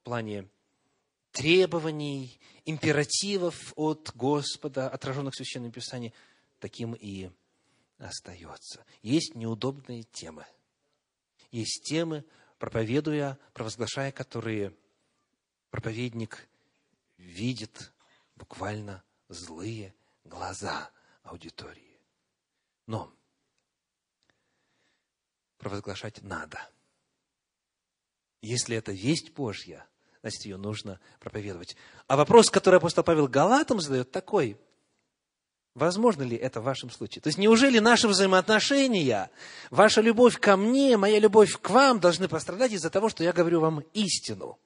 в 0.02 0.04
плане 0.04 0.48
требований, 1.32 2.40
императивов 2.66 3.74
от 3.76 4.12
Господа, 4.14 4.90
отраженных 4.90 5.34
в 5.34 5.38
Священном 5.38 5.72
Писании, 5.72 6.14
таким 6.60 6.94
и 6.94 7.32
остается. 8.08 8.86
Есть 9.02 9.36
неудобные 9.36 10.04
темы. 10.04 10.46
Есть 11.52 11.84
темы, 11.84 12.26
проповедуя, 12.58 13.38
провозглашая, 13.54 14.12
которые 14.12 14.76
проповедник 15.70 16.48
видит 17.18 17.92
буквально 18.36 19.04
злые 19.30 19.94
глаза 20.24 20.92
аудитории. 21.24 22.00
Но 22.86 23.14
провозглашать 25.58 26.22
надо. 26.22 26.60
Если 28.42 28.76
это 28.76 28.92
весть 28.92 29.32
Божья, 29.32 29.88
значит, 30.22 30.46
ее 30.46 30.58
нужно 30.58 31.00
проповедовать. 31.20 31.78
А 32.08 32.18
вопрос, 32.18 32.50
который 32.50 32.78
апостол 32.78 33.04
Павел 33.04 33.28
Галатам 33.28 33.80
задает, 33.80 34.12
такой– 34.12 34.60
Возможно 35.76 36.22
ли 36.22 36.38
это 36.38 36.62
в 36.62 36.66
вашем 36.66 36.92
случае? 36.92 37.22
То 37.22 37.30
есть, 37.30 37.40
неужели 37.40 37.80
наши 37.80 38.08
взаимоотношения, 38.08 39.32
ваша 39.72 40.02
любовь 40.02 40.40
ко 40.40 40.56
мне, 40.56 40.98
моя 40.98 41.18
любовь 41.18 41.60
к 41.60 41.70
вам 41.72 42.00
должны 42.00 42.28
пострадать 42.28 42.74
из-за 42.74 42.92
того, 42.92 43.10
что 43.10 43.24
я 43.24 43.34
говорю 43.34 43.60
вам 43.60 43.80
истину? 43.94 44.60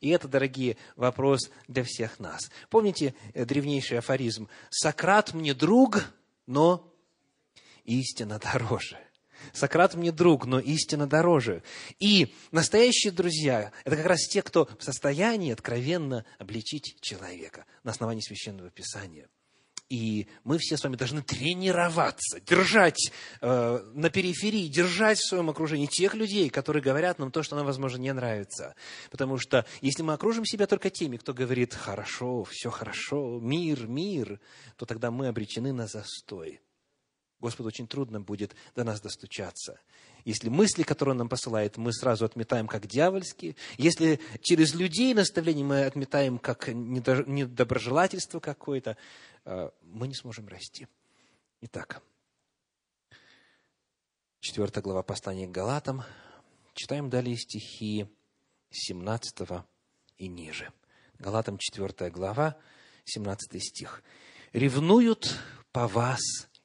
И 0.00 0.10
это, 0.10 0.28
дорогие, 0.28 0.76
вопрос 0.96 1.50
для 1.66 1.82
всех 1.82 2.20
нас. 2.20 2.50
Помните 2.68 3.14
э, 3.32 3.44
древнейший 3.44 3.98
афоризм? 3.98 4.48
«Сократ 4.70 5.32
мне 5.32 5.54
друг, 5.54 6.04
но 6.46 6.92
истина 7.84 8.38
дороже». 8.38 8.98
Сократ 9.52 9.94
мне 9.94 10.12
друг, 10.12 10.46
но 10.46 10.58
истина 10.58 11.06
дороже. 11.06 11.62
И 12.00 12.34
настоящие 12.50 13.12
друзья– 13.12 13.72
это 13.84 13.96
как 13.96 14.06
раз 14.06 14.26
те, 14.26 14.42
кто 14.42 14.68
в 14.78 14.84
состоянии 14.84 15.52
откровенно 15.52 16.24
обличить 16.38 17.00
человека 17.00 17.64
на 17.82 17.92
основании 17.92 18.20
Священного 18.20 18.68
Писания– 18.70 19.28
и 19.88 20.28
мы 20.44 20.58
все 20.58 20.76
с 20.76 20.84
вами 20.84 20.96
должны 20.96 21.22
тренироваться, 21.22 22.40
держать 22.40 23.10
э, 23.40 23.78
на 23.94 24.10
периферии, 24.10 24.68
держать 24.68 25.18
в 25.18 25.28
своем 25.28 25.48
окружении 25.48 25.86
тех 25.86 26.14
людей, 26.14 26.50
которые 26.50 26.82
говорят 26.82 27.18
нам 27.18 27.30
то, 27.30 27.42
что 27.42 27.56
нам, 27.56 27.64
возможно, 27.64 27.98
не 27.98 28.12
нравится. 28.12 28.74
Потому 29.10 29.38
что 29.38 29.64
если 29.80 30.02
мы 30.02 30.12
окружим 30.12 30.44
себя 30.44 30.66
только 30.66 30.90
теми, 30.90 31.16
кто 31.16 31.32
говорит 31.32 31.74
«хорошо, 31.74 32.44
все 32.44 32.70
хорошо, 32.70 33.38
мир, 33.40 33.86
мир», 33.86 34.40
то 34.76 34.84
тогда 34.84 35.10
мы 35.10 35.28
обречены 35.28 35.72
на 35.72 35.86
застой. 35.86 36.60
Господу 37.40 37.68
очень 37.68 37.86
трудно 37.86 38.20
будет 38.20 38.54
до 38.74 38.84
нас 38.84 39.00
достучаться. 39.00 39.80
Если 40.24 40.48
мысли, 40.48 40.82
которые 40.82 41.12
он 41.12 41.18
нам 41.18 41.28
посылает, 41.28 41.76
мы 41.76 41.92
сразу 41.92 42.24
отметаем 42.24 42.66
как 42.66 42.86
дьявольские, 42.86 43.56
если 43.76 44.20
через 44.40 44.74
людей 44.74 45.14
наставления 45.14 45.64
мы 45.64 45.84
отметаем 45.84 46.38
как 46.38 46.68
недоброжелательство 46.68 48.40
какое-то, 48.40 48.96
э, 49.44 49.70
мы 49.82 50.08
не 50.08 50.14
сможем 50.14 50.48
расти. 50.48 50.86
Итак, 51.60 52.02
4 54.40 54.80
глава 54.82 55.02
послания 55.02 55.46
к 55.46 55.50
Галатам. 55.50 56.04
Читаем 56.74 57.10
далее 57.10 57.36
стихи 57.36 58.06
17 58.70 59.64
и 60.16 60.28
ниже. 60.28 60.72
Галатам 61.18 61.58
4 61.58 62.10
глава, 62.10 62.56
17 63.04 63.60
стих. 63.60 64.02
«Ревнуют 64.52 65.36
по 65.72 65.88
вас 65.88 66.20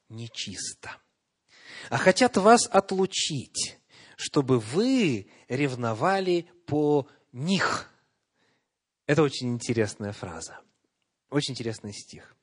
нечисто, 0.09 0.91
а 1.89 1.97
хотят 1.97 2.37
вас 2.37 2.67
отлучить, 2.67 3.77
чтобы 4.17 4.59
вы 4.59 5.29
ревновали 5.47 6.47
по 6.65 7.07
них». 7.31 7.89
Это 9.05 9.23
очень 9.23 9.49
интересная 9.49 10.11
фраза, 10.11 10.59
очень 11.29 11.53
интересный 11.53 11.93
стих 11.93 12.35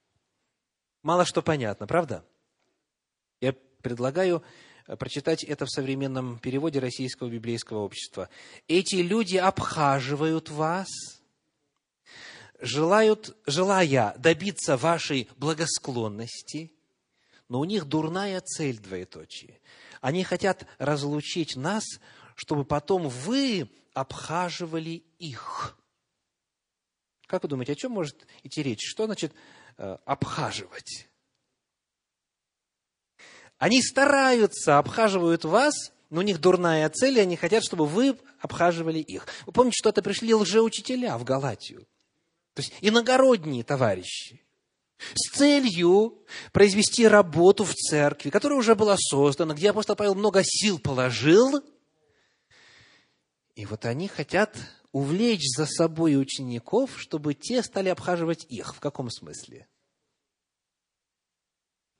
мало 1.03 1.25
что 1.25 1.43
понятно, 1.43 1.87
правда? 1.87 2.25
Я 3.41 3.55
предлагаю 3.83 4.43
э, 4.87 4.97
прочитать 4.97 5.45
это 5.45 5.67
в 5.67 5.71
современном 5.71 6.39
переводе 6.39 6.79
Российского 6.79 7.29
библейского 7.29 7.79
общества. 7.79 8.29
Эти 8.69 8.97
люди 8.97 9.37
обхаживают 9.37 10.51
вас, 10.51 10.89
желают, 12.61 13.37
желая 13.47 14.15
добиться 14.19 14.77
вашей 14.77 15.29
благосклонности, 15.37 16.73
но 17.51 17.59
у 17.59 17.65
них 17.65 17.85
дурная 17.87 18.41
цель, 18.41 18.79
двоеточие. 18.79 19.61
Они 20.01 20.23
хотят 20.23 20.67
разлучить 20.79 21.57
нас, 21.57 21.85
чтобы 22.37 22.65
потом 22.65 23.09
вы 23.09 23.69
обхаживали 23.93 25.03
их. 25.19 25.77
Как 27.27 27.43
вы 27.43 27.49
думаете, 27.49 27.73
о 27.73 27.75
чем 27.75 27.93
может 27.93 28.27
идти 28.45 28.63
речь? 28.63 28.89
Что 28.89 29.07
значит 29.07 29.35
э, 29.79 29.99
обхаживать? 30.05 31.09
Они 33.59 33.83
стараются, 33.83 34.79
обхаживают 34.79 35.45
вас, 35.45 35.75
но 36.09 36.21
у 36.21 36.23
них 36.23 36.41
дурная 36.41 36.89
цель, 36.89 37.19
и 37.19 37.21
они 37.21 37.35
хотят, 37.35 37.65
чтобы 37.65 37.85
вы 37.85 38.17
обхаживали 38.39 39.01
их. 39.01 39.27
Вы 39.45 39.53
помните, 39.53 39.77
что 39.77 39.89
это 39.89 40.03
пришли 40.03 40.33
лжеучителя 40.35 41.19
в 41.19 41.25
Галатию? 41.25 41.81
То 42.55 42.63
есть 42.63 42.73
иногородние 42.81 43.65
товарищи. 43.65 44.41
С 45.15 45.37
целью 45.37 46.19
произвести 46.53 47.07
работу 47.07 47.65
в 47.65 47.75
церкви, 47.75 48.31
которая 48.31 48.59
уже 48.59 48.75
была 48.75 48.97
создана, 48.99 49.55
где 49.55 49.71
апостол 49.71 49.97
Павел 49.97 50.15
много 50.15 50.43
сил 50.45 50.79
положил. 50.79 51.63
И 53.55 53.67
вот 53.67 53.85
они 53.85 54.09
хотят 54.09 54.57
увлечь 54.93 55.47
за 55.57 55.67
собой 55.67 56.21
учеников, 56.21 56.99
чтобы 56.99 57.35
те 57.35 57.63
стали 57.63 57.89
обхаживать 57.89 58.45
их. 58.49 58.75
В 58.75 58.81
каком 58.81 59.11
смысле? 59.11 59.69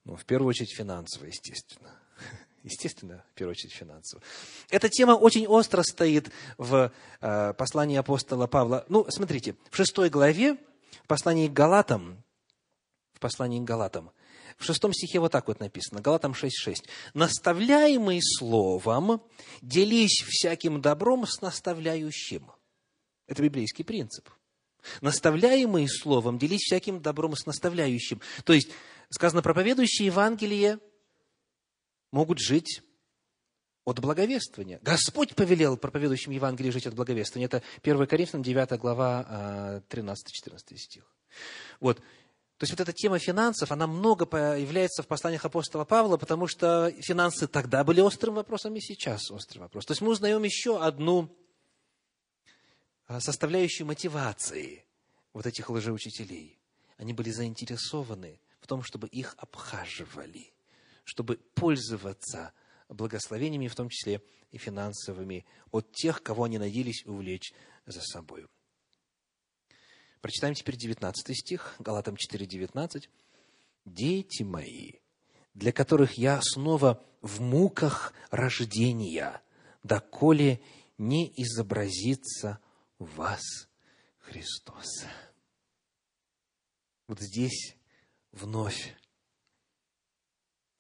Ну, 0.05 0.17
в 0.17 0.25
первую 0.25 0.49
очередь 0.49 0.75
финансово, 0.75 1.27
естественно. 1.27 1.95
Естественно, 2.63 3.25
в 3.31 3.35
первую 3.35 3.53
очередь 3.53 3.73
финансово. 3.73 4.23
Эта 4.69 4.91
тема 4.91 5.13
очень 5.13 5.47
остро 5.47 5.83
стоит 5.83 6.31
в 6.59 6.93
э, 7.21 7.55
послании 7.55 7.97
апостола 7.97 8.47
Павла. 8.47 8.85
Ну, 8.89 9.07
смотрите, 9.09 9.57
в 9.71 9.77
шестой 9.77 10.11
главе, 10.11 10.57
в 11.05 11.07
послании 11.07 11.49
к 11.49 11.53
Галатам, 11.53 12.23
в 13.21 13.23
послании 13.23 13.61
к 13.61 13.65
Галатам, 13.65 14.13
в 14.57 14.65
шестом 14.65 14.95
стихе 14.95 15.21
вот 15.21 15.31
так 15.31 15.47
вот 15.47 15.61
написано, 15.61 16.01
Галатам 16.01 16.33
6.6. 16.33 16.87
«Наставляемый 17.13 18.21
словом, 18.23 19.23
делись 19.61 20.25
всяким 20.27 20.81
добром 20.81 21.27
с 21.27 21.43
наставляющим». 21.43 22.51
Это 23.27 23.43
библейский 23.43 23.85
принцип. 23.85 24.31
Наставляемый 25.03 25.87
словом, 25.87 26.39
делись 26.39 26.63
всяким 26.63 27.03
добром 27.03 27.37
с 27.37 27.45
наставляющим. 27.45 28.23
То 28.45 28.55
есть, 28.55 28.71
сказано, 29.11 29.43
проповедующие 29.43 30.07
Евангелие 30.07 30.79
могут 32.11 32.39
жить 32.39 32.83
от 33.85 34.01
благовествования. 34.01 34.79
Господь 34.81 35.35
повелел 35.35 35.77
проповедующим 35.77 36.33
Евангелие 36.33 36.73
жить 36.73 36.87
от 36.87 36.95
благовествования. 36.95 37.49
Это 37.49 37.63
1 37.83 38.07
Коринфянам 38.07 38.43
9 38.43 38.81
глава 38.81 39.83
13-14 39.91 40.15
а, 40.15 40.77
стих. 40.79 41.05
Вот. 41.81 42.01
То 42.61 42.65
есть 42.65 42.73
вот 42.73 42.81
эта 42.81 42.93
тема 42.93 43.19
финансов, 43.19 43.73
она 43.73 43.87
много 43.87 44.27
появляется 44.27 45.03
в 45.03 45.07
посланиях 45.07 45.47
апостола 45.47 45.87
Павла, 45.87 46.19
потому 46.19 46.47
что 46.47 46.93
финансы 47.01 47.49
тогда 47.49 47.85
были 47.85 48.03
острым 48.03 48.35
вопросом, 48.35 48.77
и 48.77 48.81
сейчас 48.81 49.31
острый 49.31 49.61
вопрос. 49.61 49.87
То 49.87 49.93
есть 49.93 50.03
мы 50.03 50.11
узнаем 50.11 50.43
еще 50.43 50.79
одну 50.79 51.35
а, 53.07 53.19
составляющую 53.19 53.87
мотивации 53.87 54.85
вот 55.33 55.47
этих 55.47 55.71
лжеучителей. 55.71 56.61
Они 56.99 57.15
были 57.15 57.31
заинтересованы 57.31 58.39
в 58.61 58.67
том, 58.67 58.83
чтобы 58.83 59.09
их 59.09 59.35
обхаживали, 59.39 60.53
чтобы 61.05 61.39
пользоваться 61.55 62.53
благословениями, 62.91 63.69
в 63.69 63.75
том 63.75 63.89
числе 63.89 64.21
и 64.51 64.59
финансовыми, 64.59 65.47
от 65.71 65.93
тех, 65.93 66.23
кого 66.23 66.45
они 66.45 66.59
надеялись 66.59 67.07
увлечь 67.07 67.55
за 67.87 68.03
собой. 68.03 68.49
Прочитаем 70.21 70.55
теперь 70.55 70.77
19 70.77 71.37
стих, 71.37 71.75
Галатам 71.79 72.17
4, 72.17 72.47
19. 72.47 73.09
«Дети 73.87 74.43
мои, 74.43 74.93
для 75.55 75.73
которых 75.73 76.19
я 76.19 76.41
снова 76.43 77.03
в 77.23 77.41
муках 77.41 78.13
рождения, 78.31 79.41
доколе 79.83 80.61
не 80.99 81.33
изобразится 81.37 82.59
в 82.99 83.15
вас 83.17 83.69
Христос». 84.19 85.07
Вот 87.09 87.19
здесь 87.19 87.77
вновь, 88.31 88.95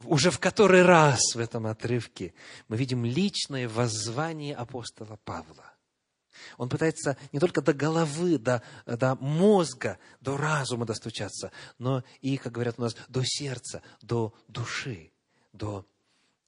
уже 0.04 0.30
в 0.30 0.38
который 0.38 0.82
раз 0.82 1.34
в 1.34 1.38
этом 1.38 1.66
отрывке 1.66 2.34
мы 2.68 2.76
видим 2.76 3.04
личное 3.04 3.68
воззвание 3.68 4.54
апостола 4.54 5.16
Павла. 5.24 5.69
Он 6.56 6.68
пытается 6.68 7.16
не 7.32 7.40
только 7.40 7.62
до 7.62 7.72
головы, 7.72 8.38
до, 8.38 8.62
до 8.86 9.14
мозга, 9.16 9.98
до 10.20 10.36
разума 10.36 10.86
достучаться, 10.86 11.52
но 11.78 12.04
и, 12.20 12.36
как 12.36 12.52
говорят 12.52 12.78
у 12.78 12.82
нас, 12.82 12.96
до 13.08 13.22
сердца, 13.24 13.82
до 14.02 14.34
души, 14.48 15.12
до 15.52 15.86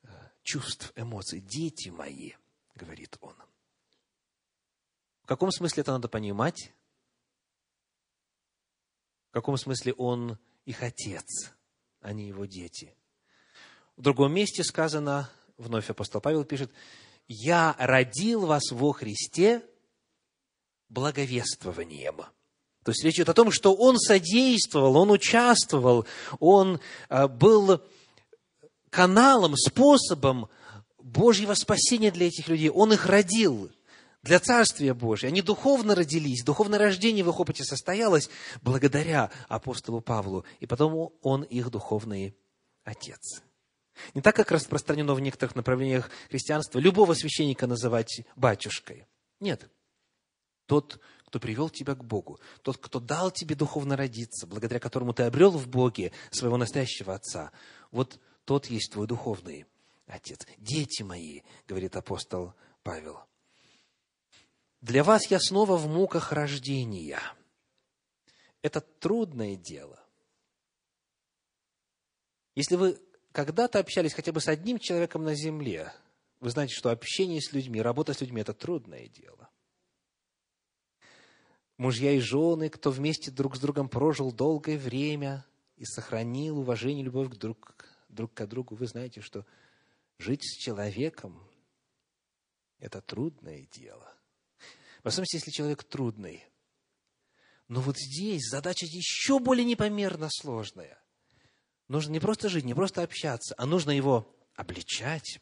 э, 0.02 0.08
чувств, 0.42 0.92
эмоций. 0.96 1.40
Дети 1.40 1.88
мои, 1.88 2.32
говорит 2.74 3.16
он. 3.20 3.34
В 5.22 5.26
каком 5.26 5.50
смысле 5.50 5.82
это 5.82 5.92
надо 5.92 6.08
понимать? 6.08 6.72
В 9.30 9.32
каком 9.32 9.56
смысле 9.56 9.94
он 9.94 10.38
их 10.66 10.82
отец, 10.82 11.52
а 12.00 12.12
не 12.12 12.28
его 12.28 12.44
дети? 12.44 12.94
В 13.96 14.02
другом 14.02 14.34
месте 14.34 14.64
сказано, 14.64 15.30
вновь 15.58 15.88
апостол 15.88 16.20
Павел 16.20 16.44
пишет, 16.44 16.70
«Я 17.28 17.76
родил 17.78 18.46
вас 18.46 18.70
во 18.72 18.92
Христе 18.92 19.64
благовествованием. 20.92 22.16
То 22.84 22.90
есть 22.90 23.04
речь 23.04 23.16
идет 23.16 23.28
о 23.28 23.34
том, 23.34 23.50
что 23.50 23.74
он 23.74 23.98
содействовал, 23.98 24.96
он 24.96 25.10
участвовал, 25.10 26.06
он 26.40 26.80
а, 27.08 27.28
был 27.28 27.80
каналом, 28.90 29.56
способом 29.56 30.48
Божьего 30.98 31.54
спасения 31.54 32.10
для 32.10 32.26
этих 32.26 32.48
людей. 32.48 32.68
Он 32.70 32.92
их 32.92 33.06
родил 33.06 33.70
для 34.22 34.40
Царствия 34.40 34.94
Божия. 34.94 35.30
Они 35.30 35.42
духовно 35.42 35.94
родились, 35.94 36.44
духовное 36.44 36.78
рождение 36.78 37.24
в 37.24 37.28
их 37.28 37.40
опыте 37.40 37.64
состоялось 37.64 38.28
благодаря 38.62 39.30
апостолу 39.48 40.00
Павлу. 40.00 40.44
И 40.60 40.66
потом 40.66 41.12
он 41.22 41.42
их 41.42 41.70
духовный 41.70 42.36
отец. 42.84 43.42
Не 44.14 44.22
так, 44.22 44.34
как 44.34 44.50
распространено 44.50 45.14
в 45.14 45.20
некоторых 45.20 45.54
направлениях 45.54 46.10
христианства, 46.30 46.78
любого 46.78 47.14
священника 47.14 47.66
называть 47.66 48.22
батюшкой. 48.36 49.06
Нет 49.38 49.70
тот, 50.72 51.00
кто 51.26 51.38
привел 51.38 51.68
тебя 51.68 51.94
к 51.94 52.02
Богу, 52.02 52.40
тот, 52.62 52.78
кто 52.78 52.98
дал 52.98 53.30
тебе 53.30 53.54
духовно 53.54 53.94
родиться, 53.94 54.46
благодаря 54.46 54.80
которому 54.80 55.12
ты 55.12 55.24
обрел 55.24 55.50
в 55.50 55.68
Боге 55.68 56.12
своего 56.30 56.56
настоящего 56.56 57.14
Отца, 57.14 57.52
вот 57.90 58.18
тот 58.46 58.68
есть 58.68 58.90
твой 58.90 59.06
духовный 59.06 59.66
Отец. 60.06 60.46
Дети 60.56 61.02
мои, 61.02 61.42
говорит 61.68 61.94
апостол 61.94 62.54
Павел, 62.82 63.20
для 64.80 65.04
вас 65.04 65.26
я 65.26 65.38
снова 65.40 65.76
в 65.76 65.88
муках 65.88 66.32
рождения. 66.32 67.20
Это 68.62 68.80
трудное 68.80 69.56
дело. 69.56 70.02
Если 72.54 72.76
вы 72.76 72.98
когда-то 73.32 73.78
общались 73.78 74.14
хотя 74.14 74.32
бы 74.32 74.40
с 74.40 74.48
одним 74.48 74.78
человеком 74.78 75.22
на 75.22 75.34
земле, 75.34 75.92
вы 76.40 76.48
знаете, 76.48 76.74
что 76.74 76.88
общение 76.88 77.42
с 77.42 77.52
людьми, 77.52 77.82
работа 77.82 78.14
с 78.14 78.22
людьми– 78.22 78.40
это 78.40 78.54
трудное 78.54 79.08
дело 79.08 79.51
мужья 81.82 82.12
и 82.12 82.20
жены, 82.20 82.70
кто 82.70 82.92
вместе 82.92 83.32
друг 83.32 83.56
с 83.56 83.60
другом 83.60 83.88
прожил 83.88 84.30
долгое 84.32 84.78
время 84.78 85.44
и 85.76 85.84
сохранил 85.84 86.60
уважение 86.60 87.02
и 87.02 87.06
любовь 87.06 87.36
друг, 87.36 87.74
друг 88.08 88.32
к 88.32 88.46
другу, 88.46 88.76
вы 88.76 88.86
знаете, 88.86 89.20
что 89.20 89.44
жить 90.16 90.44
с 90.44 90.56
человеком– 90.62 91.42
это 92.78 93.00
трудное 93.00 93.66
дело. 93.72 94.14
В 95.02 95.08
особенности, 95.08 95.36
если 95.36 95.50
человек 95.50 95.82
трудный. 95.82 96.44
Но 97.66 97.80
вот 97.80 97.96
здесь 97.98 98.48
задача 98.48 98.86
еще 98.86 99.40
более 99.40 99.64
непомерно 99.64 100.28
сложная. 100.30 101.02
Нужно 101.88 102.12
не 102.12 102.20
просто 102.20 102.48
жить, 102.48 102.64
не 102.64 102.74
просто 102.74 103.02
общаться, 103.02 103.56
а 103.58 103.66
нужно 103.66 103.90
его 103.90 104.32
обличать, 104.54 105.40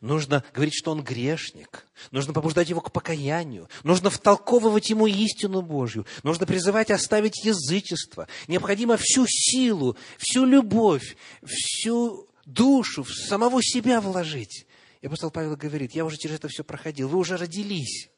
Нужно 0.00 0.44
говорить, 0.54 0.74
что 0.74 0.92
он 0.92 1.02
грешник. 1.02 1.86
Нужно 2.10 2.32
побуждать 2.32 2.68
его 2.68 2.80
к 2.80 2.92
покаянию. 2.92 3.68
Нужно 3.82 4.10
втолковывать 4.10 4.90
ему 4.90 5.06
истину 5.06 5.62
Божью. 5.62 6.06
Нужно 6.22 6.46
призывать 6.46 6.90
оставить 6.90 7.44
язычество. 7.44 8.28
Необходимо 8.46 8.96
всю 8.96 9.26
силу, 9.28 9.96
всю 10.18 10.44
любовь, 10.44 11.16
всю 11.44 12.28
душу 12.44 13.02
в 13.02 13.10
самого 13.10 13.62
себя 13.62 14.00
вложить. 14.00 14.66
И 15.00 15.06
апостол 15.06 15.30
Павел 15.30 15.56
говорит, 15.56 15.92
я 15.94 16.04
уже 16.04 16.16
через 16.16 16.36
это 16.36 16.48
все 16.48 16.64
проходил, 16.64 17.08
вы 17.08 17.18
уже 17.18 17.36
родились. 17.36 18.10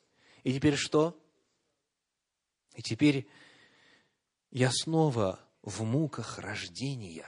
И 0.44 0.52
теперь 0.52 0.76
что? 0.76 1.18
И 2.74 2.82
теперь 2.82 3.28
я 4.50 4.70
снова 4.72 5.40
в 5.62 5.82
муках 5.82 6.38
рождения. 6.38 7.26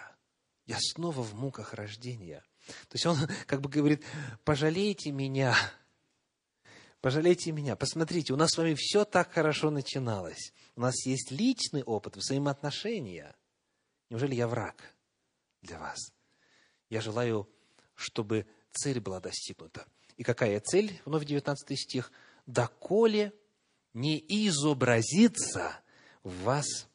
Я 0.66 0.78
снова 0.80 1.22
в 1.22 1.35
муках 1.35 1.74
рождения– 1.74 2.45
то 2.67 2.95
есть 2.95 3.07
он 3.07 3.17
как 3.47 3.61
бы 3.61 3.69
говорит, 3.69 4.05
пожалейте 4.45 5.11
меня, 5.11 5.57
пожалейте 7.01 7.53
меня. 7.53 7.77
Посмотрите, 7.77 8.33
у 8.33 8.37
нас 8.37 8.53
с 8.53 8.59
вами 8.59 8.75
все 8.75 9.05
так 9.05 9.33
хорошо 9.33 9.71
начиналось. 9.71 10.53
У 10.77 10.81
нас 10.81 11.07
есть 11.07 11.31
личный 11.31 11.83
опыт, 11.83 12.17
взаимоотношения. 12.17 13.35
Неужели 14.11 14.35
я 14.35 14.47
враг 14.49 14.77
для 15.63 15.79
вас? 15.79 15.99
Я 16.89 17.01
желаю, 17.01 17.49
чтобы 17.95 18.47
цель 18.73 19.01
была 19.01 19.21
достигнута. 19.21 19.87
И 20.17 20.23
какая 20.23 20.61
цель? 20.61 21.01
Вновь 21.05 21.25
19 21.25 21.79
стих. 21.79 22.13
«Доколе 22.47 23.33
не 23.95 24.19
изобразится 24.19 25.81
в 26.23 26.43
вас 26.43 26.89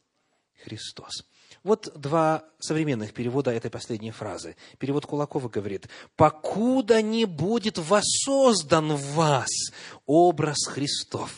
Христос». 0.64 1.26
Вот 1.68 1.92
два 1.96 2.46
современных 2.60 3.14
перевода 3.14 3.52
этой 3.52 3.70
последней 3.70 4.12
фразы. 4.12 4.56
Перевод 4.80 5.06
Кулакова 5.06 5.50
говорит, 5.50 5.90
«Покуда 6.16 7.02
не 7.02 7.26
будет 7.26 7.78
воссоздан 7.78 8.94
в 8.94 9.16
вас 9.16 9.50
образ 10.06 10.66
Христов». 10.66 11.36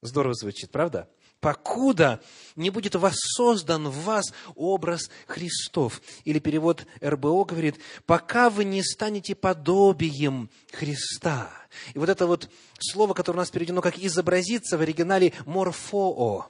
Здорово 0.00 0.32
звучит, 0.32 0.70
правда? 0.70 1.10
покуда 1.40 2.20
не 2.56 2.70
будет 2.70 2.94
воссоздан 2.94 3.88
в 3.88 4.04
вас 4.04 4.32
образ 4.56 5.10
Христов. 5.26 6.00
Или 6.24 6.38
перевод 6.38 6.86
РБО 7.04 7.44
говорит, 7.44 7.76
пока 8.06 8.48
вы 8.48 8.64
не 8.64 8.82
станете 8.82 9.34
подобием 9.34 10.48
Христа. 10.72 11.50
И 11.92 11.98
вот 11.98 12.08
это 12.08 12.26
вот 12.26 12.48
слово, 12.80 13.12
которое 13.12 13.36
у 13.36 13.42
нас 13.42 13.50
переведено 13.50 13.82
как 13.82 13.98
«изобразиться» 13.98 14.78
в 14.78 14.80
оригинале 14.80 15.34
«морфоо», 15.44 16.48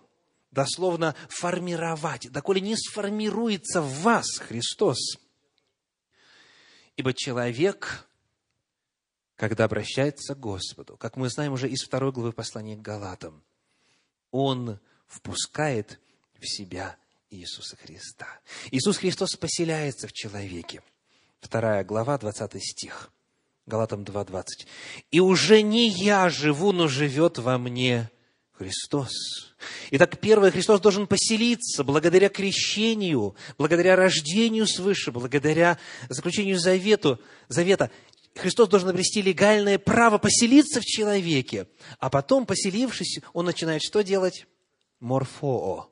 дословно 0.50 1.14
«формировать», 1.28 2.30
доколе 2.30 2.60
не 2.60 2.76
сформируется 2.76 3.80
в 3.80 4.02
вас 4.02 4.38
Христос. 4.38 4.98
Ибо 6.96 7.14
человек, 7.14 8.08
когда 9.36 9.64
обращается 9.64 10.34
к 10.34 10.40
Господу, 10.40 10.96
как 10.96 11.16
мы 11.16 11.28
знаем 11.28 11.52
уже 11.52 11.68
из 11.68 11.82
второй 11.82 12.12
главы 12.12 12.32
послания 12.32 12.76
к 12.76 12.82
Галатам, 12.82 13.42
он 14.30 14.78
впускает 15.06 16.00
в 16.38 16.46
себя 16.46 16.96
Иисуса 17.30 17.76
Христа. 17.76 18.26
Иисус 18.70 18.98
Христос 18.98 19.36
поселяется 19.36 20.08
в 20.08 20.12
человеке. 20.12 20.82
Вторая 21.40 21.84
глава, 21.84 22.18
20 22.18 22.62
стих. 22.62 23.10
Галатам 23.66 24.02
2.20. 24.02 24.66
«И 25.10 25.20
уже 25.20 25.62
не 25.62 25.88
я 25.88 26.30
живу, 26.30 26.72
но 26.72 26.88
живет 26.88 27.38
во 27.38 27.58
мне 27.58 28.10
Христос». 28.58 29.12
Итак, 29.90 30.18
первое, 30.20 30.50
Христос 30.50 30.80
должен 30.80 31.06
поселиться 31.06 31.84
благодаря 31.84 32.28
крещению, 32.28 33.34
благодаря 33.56 33.96
рождению 33.96 34.66
свыше, 34.66 35.12
благодаря 35.12 35.78
заключению 36.08 36.58
завету, 36.58 37.20
завета. 37.48 37.90
Христос 38.34 38.68
должен 38.68 38.88
обрести 38.90 39.22
легальное 39.22 39.78
право 39.78 40.18
поселиться 40.18 40.80
в 40.80 40.84
человеке, 40.84 41.66
а 41.98 42.10
потом, 42.10 42.46
поселившись, 42.46 43.20
Он 43.32 43.46
начинает 43.46 43.82
что 43.82 44.02
делать? 44.02 44.46
Морфоо. 45.00 45.90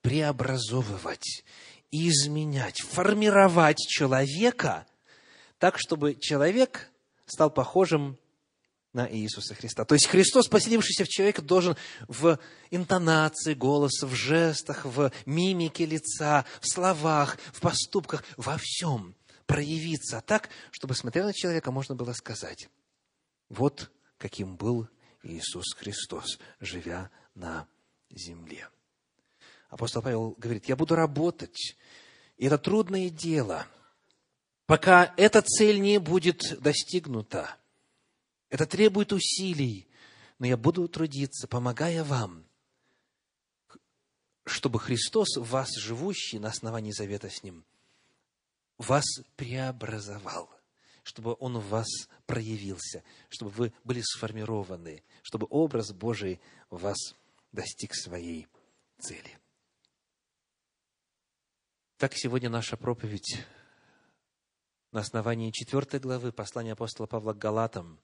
Преобразовывать, 0.00 1.44
изменять, 1.90 2.80
формировать 2.80 3.78
человека 3.78 4.86
так, 5.58 5.78
чтобы 5.78 6.14
человек 6.14 6.90
стал 7.24 7.50
похожим 7.50 8.18
на 8.94 9.12
Иисуса 9.12 9.54
Христа. 9.54 9.84
То 9.84 9.94
есть 9.94 10.06
Христос, 10.06 10.48
поселившийся 10.48 11.04
в 11.04 11.08
человека, 11.08 11.42
должен 11.42 11.76
в 12.08 12.38
интонации 12.70 13.52
голоса, 13.52 14.06
в 14.06 14.14
жестах, 14.14 14.86
в 14.86 15.12
мимике 15.26 15.84
лица, 15.84 16.46
в 16.60 16.68
словах, 16.68 17.36
в 17.52 17.60
поступках, 17.60 18.24
во 18.36 18.56
всем 18.58 19.14
проявиться 19.46 20.22
так, 20.24 20.48
чтобы, 20.70 20.94
смотря 20.94 21.24
на 21.24 21.34
человека, 21.34 21.70
можно 21.70 21.94
было 21.94 22.12
сказать, 22.12 22.70
вот 23.48 23.90
каким 24.16 24.56
был 24.56 24.88
Иисус 25.22 25.74
Христос, 25.74 26.38
живя 26.60 27.10
на 27.34 27.66
земле. 28.10 28.68
Апостол 29.68 30.02
Павел 30.02 30.36
говорит, 30.38 30.66
я 30.66 30.76
буду 30.76 30.94
работать, 30.94 31.76
и 32.36 32.46
это 32.46 32.58
трудное 32.58 33.10
дело, 33.10 33.66
пока 34.66 35.12
эта 35.16 35.42
цель 35.42 35.80
не 35.80 35.98
будет 35.98 36.60
достигнута. 36.60 37.56
Это 38.54 38.66
требует 38.66 39.12
усилий, 39.12 39.88
но 40.38 40.46
я 40.46 40.56
буду 40.56 40.86
трудиться, 40.86 41.48
помогая 41.48 42.04
вам, 42.04 42.46
чтобы 44.46 44.78
Христос, 44.78 45.38
вас 45.38 45.74
живущий 45.74 46.38
на 46.38 46.50
основании 46.50 46.92
завета 46.92 47.28
с 47.28 47.42
Ним, 47.42 47.64
вас 48.78 49.06
преобразовал, 49.34 50.48
чтобы 51.02 51.36
Он 51.40 51.58
в 51.58 51.68
вас 51.68 51.88
проявился, 52.26 53.02
чтобы 53.28 53.50
вы 53.50 53.72
были 53.82 54.02
сформированы, 54.02 55.02
чтобы 55.22 55.48
образ 55.50 55.90
Божий 55.90 56.40
в 56.70 56.82
вас 56.82 57.16
достиг 57.50 57.92
своей 57.92 58.46
цели. 59.00 59.36
Так 61.96 62.14
сегодня 62.14 62.48
наша 62.48 62.76
проповедь 62.76 63.44
на 64.92 65.00
основании 65.00 65.50
4 65.50 65.98
главы 65.98 66.30
послания 66.30 66.74
апостола 66.74 67.08
Павла 67.08 67.32
к 67.32 67.38
Галатам, 67.38 67.98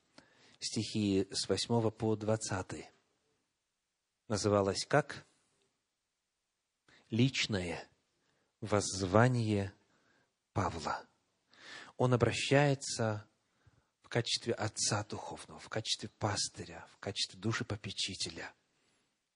стихи 0.61 1.27
с 1.31 1.49
8 1.49 1.91
по 1.91 2.17
20, 2.17 2.87
называлась 4.29 4.85
как? 4.87 5.27
Личное 7.09 7.89
воззвание 8.61 9.73
Павла. 10.53 11.05
Он 11.97 12.15
обращается 12.15 13.27
в 14.03 14.09
качестве 14.09 14.53
отца 14.55 15.05
духовного, 15.05 15.59
в 15.61 15.69
качестве 15.69 16.09
пастыря, 16.19 16.87
в 16.93 16.99
качестве 16.99 17.39
душепопечителя. 17.39 18.53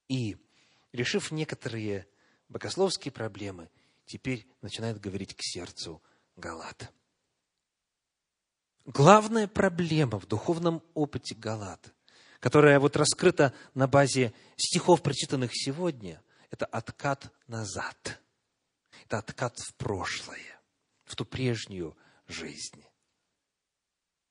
И, 0.09 0.37
решив 0.93 1.31
некоторые 1.31 2.07
богословские 2.49 3.13
проблемы, 3.13 3.71
теперь 4.07 4.47
начинает 4.61 5.01
говорить 5.01 5.35
к 5.35 5.41
сердцу 5.41 6.03
Галат. 6.37 6.93
Главная 8.85 9.49
проблема 9.49 10.21
в 10.21 10.27
духовном 10.27 10.83
опыте 10.93 11.35
Галат, 11.35 11.95
которая 12.39 12.79
вот 12.79 12.97
раскрыта 12.97 13.55
на 13.73 13.89
базе 13.89 14.35
стихов, 14.57 15.03
прочитанных 15.03 15.51
сегодня, 15.55 16.23
это 16.51 16.67
откат 16.67 17.33
назад. 17.47 18.21
Это 19.05 19.19
откат 19.19 19.59
в 19.59 19.75
прошлое 19.75 20.61
в 21.05 21.17
ту 21.17 21.25
прежнюю 21.25 21.97
жизнь. 22.27 22.85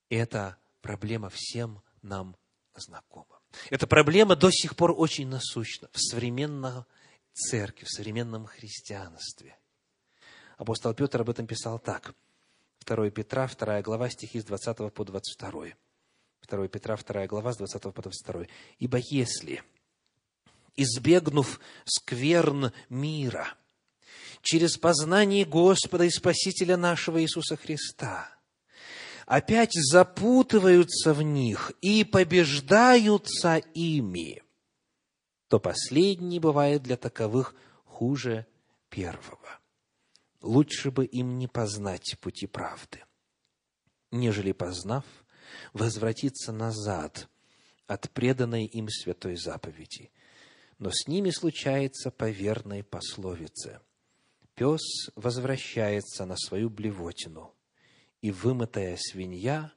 И 0.08 0.16
эта 0.16 0.56
проблема 0.80 1.30
всем 1.30 1.82
нам 2.02 2.36
знакома. 2.74 3.40
Эта 3.70 3.86
проблема 3.86 4.36
до 4.36 4.50
сих 4.50 4.76
пор 4.76 4.94
очень 4.96 5.28
насущна 5.28 5.88
в 5.92 5.98
современной 5.98 6.84
церкви, 7.32 7.84
в 7.84 7.90
современном 7.90 8.46
христианстве. 8.46 9.58
Апостол 10.56 10.94
Петр 10.94 11.20
об 11.20 11.30
этом 11.30 11.46
писал 11.46 11.78
так. 11.78 12.14
2 12.84 13.10
Петра, 13.10 13.48
2 13.48 13.82
глава, 13.82 14.10
стихи 14.10 14.40
с 14.40 14.44
20 14.44 14.92
по 14.92 15.04
22. 15.04 15.66
2 16.48 16.68
Петра, 16.68 16.96
2 16.96 17.26
глава, 17.26 17.52
с 17.52 17.56
20 17.56 17.82
по 17.82 18.02
22. 18.02 18.46
«Ибо 18.78 18.98
если, 19.10 19.62
избегнув 20.76 21.60
скверн 21.84 22.72
мира, 22.88 23.54
через 24.42 24.76
познание 24.76 25.44
Господа 25.44 26.04
и 26.04 26.10
Спасителя 26.10 26.76
нашего 26.76 27.22
Иисуса 27.22 27.56
Христа, 27.56 28.28
опять 29.26 29.72
запутываются 29.72 31.14
в 31.14 31.22
них 31.22 31.72
и 31.80 32.04
побеждаются 32.04 33.56
ими, 33.74 34.42
то 35.48 35.58
последний 35.58 36.40
бывает 36.40 36.82
для 36.82 36.96
таковых 36.96 37.54
хуже 37.84 38.46
первого. 38.90 39.63
Лучше 40.44 40.90
бы 40.90 41.06
им 41.06 41.38
не 41.38 41.48
познать 41.48 42.16
пути 42.20 42.46
правды, 42.46 43.02
нежели 44.12 44.52
познав, 44.52 45.04
возвратиться 45.72 46.52
назад 46.52 47.28
от 47.86 48.10
преданной 48.10 48.66
им 48.66 48.88
святой 48.88 49.36
заповеди. 49.36 50.12
Но 50.78 50.90
с 50.90 51.08
ними 51.08 51.30
случается 51.30 52.10
по 52.10 52.30
верной 52.30 52.84
пословице– 52.84 53.80
пес 54.54 55.10
возвращается 55.16 56.26
на 56.26 56.36
свою 56.36 56.70
блевотину, 56.70 57.54
и 58.20 58.30
вымытая 58.30 58.96
свинья 58.96 59.72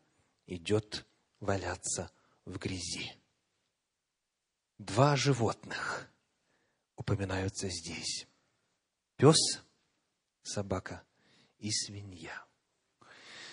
идет 0.45 1.05
валяться 1.39 2.11
в 2.45 2.57
грязи. 2.57 3.13
Два 4.77 5.15
животных 5.15 6.09
упоминаются 6.95 7.69
здесь. 7.69 8.27
Пес, 9.15 9.37
собака 10.47 11.03
и 11.59 11.71
свинья. 11.71 12.43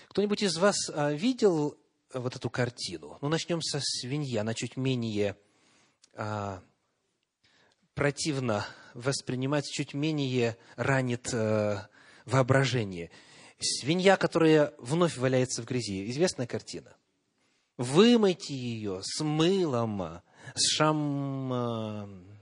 Кто-нибудь 0.08 0.42
из 0.42 0.56
вас 0.56 0.76
а, 0.90 1.12
видел 1.12 1.76
вот 2.12 2.36
эту 2.36 2.48
картину? 2.48 3.18
Ну, 3.20 3.28
начнем 3.28 3.60
со 3.60 3.80
свиньи. 3.80 4.36
Она 4.36 4.54
чуть 4.54 4.76
менее 4.76 5.36
а, 6.14 6.62
противно 7.94 8.66
воспринимать, 8.92 9.66
чуть 9.66 9.94
менее 9.94 10.56
ранит 10.76 11.32
э, 11.32 11.78
воображение. 12.24 13.10
Свинья, 13.60 14.16
которая 14.16 14.72
вновь 14.78 15.16
валяется 15.16 15.62
в 15.62 15.64
грязи. 15.64 16.08
Известная 16.10 16.46
картина. 16.46 16.96
Вымойте 17.76 18.54
ее 18.54 19.00
с 19.02 19.22
мылом, 19.22 20.22
с 20.54 20.76
шам... 20.76 22.33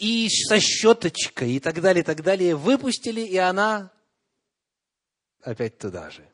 И 0.00 0.28
со 0.28 0.60
щеточкой, 0.60 1.52
и 1.52 1.60
так 1.60 1.80
далее, 1.80 2.02
и 2.02 2.04
так 2.04 2.22
далее. 2.22 2.54
Выпустили, 2.54 3.20
и 3.20 3.36
она 3.36 3.90
опять 5.42 5.78
туда 5.78 6.10
же. 6.10 6.28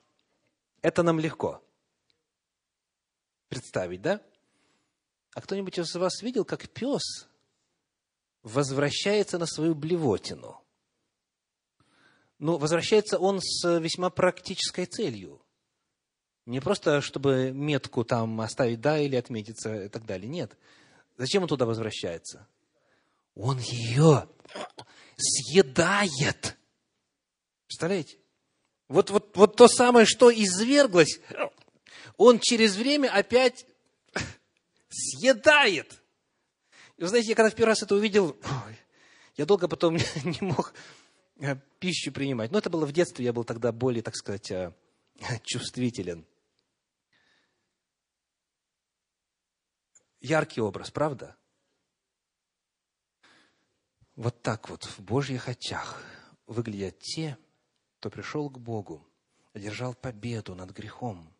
Это 0.82 1.02
нам 1.02 1.18
легко 1.18 1.62
представить, 3.48 4.02
да? 4.02 4.20
А 5.34 5.40
кто-нибудь 5.40 5.78
из 5.78 5.94
вас 5.94 6.22
видел, 6.22 6.44
как 6.44 6.68
пес 6.68 7.28
возвращается 8.42 9.38
на 9.38 9.46
свою 9.46 9.74
блевотину? 9.74 10.60
Ну, 12.38 12.58
возвращается 12.58 13.18
он 13.18 13.40
с 13.40 13.78
весьма 13.78 14.10
практической 14.10 14.84
целью. 14.84 15.40
Не 16.46 16.60
просто, 16.60 17.00
чтобы 17.00 17.52
метку 17.52 18.04
там 18.04 18.40
оставить, 18.40 18.80
да, 18.80 18.98
или 18.98 19.16
отметиться 19.16 19.84
и 19.84 19.88
так 19.88 20.04
далее. 20.04 20.28
Нет. 20.28 20.56
Зачем 21.16 21.42
он 21.44 21.48
туда 21.48 21.64
возвращается? 21.64 22.46
Он 23.34 23.58
ее 23.58 24.28
съедает. 25.16 26.56
Представляете? 27.66 28.18
Вот, 28.88 29.10
вот, 29.10 29.36
вот 29.36 29.56
то 29.56 29.66
самое, 29.66 30.06
что 30.06 30.30
изверглось, 30.30 31.20
он 32.16 32.38
через 32.38 32.76
время 32.76 33.08
опять 33.12 33.66
съедает. 34.88 36.02
И 36.96 37.02
вы 37.02 37.08
знаете, 37.08 37.30
я 37.30 37.34
когда 37.34 37.50
в 37.50 37.54
первый 37.54 37.70
раз 37.70 37.82
это 37.82 37.94
увидел, 37.94 38.36
я 39.36 39.46
долго 39.46 39.66
потом 39.66 39.96
не 40.24 40.38
мог 40.40 40.74
э, 41.40 41.56
пищу 41.80 42.12
принимать. 42.12 42.52
Но 42.52 42.58
это 42.58 42.70
было 42.70 42.86
в 42.86 42.92
детстве, 42.92 43.24
я 43.24 43.32
был 43.32 43.44
тогда 43.44 43.72
более, 43.72 44.02
так 44.02 44.14
сказать, 44.14 44.50
э, 44.50 44.72
чувствителен. 45.42 46.24
Яркий 50.20 50.60
образ, 50.60 50.90
правда? 50.90 51.36
Вот 54.16 54.42
так 54.42 54.68
вот 54.70 54.84
в 54.84 55.00
Божьих 55.00 55.48
очах 55.48 56.02
выглядят 56.46 56.98
те, 57.00 57.36
кто 57.98 58.10
пришел 58.10 58.48
к 58.48 58.58
Богу, 58.58 59.04
одержал 59.52 59.94
победу 59.94 60.54
над 60.54 60.70
грехом, 60.70 61.32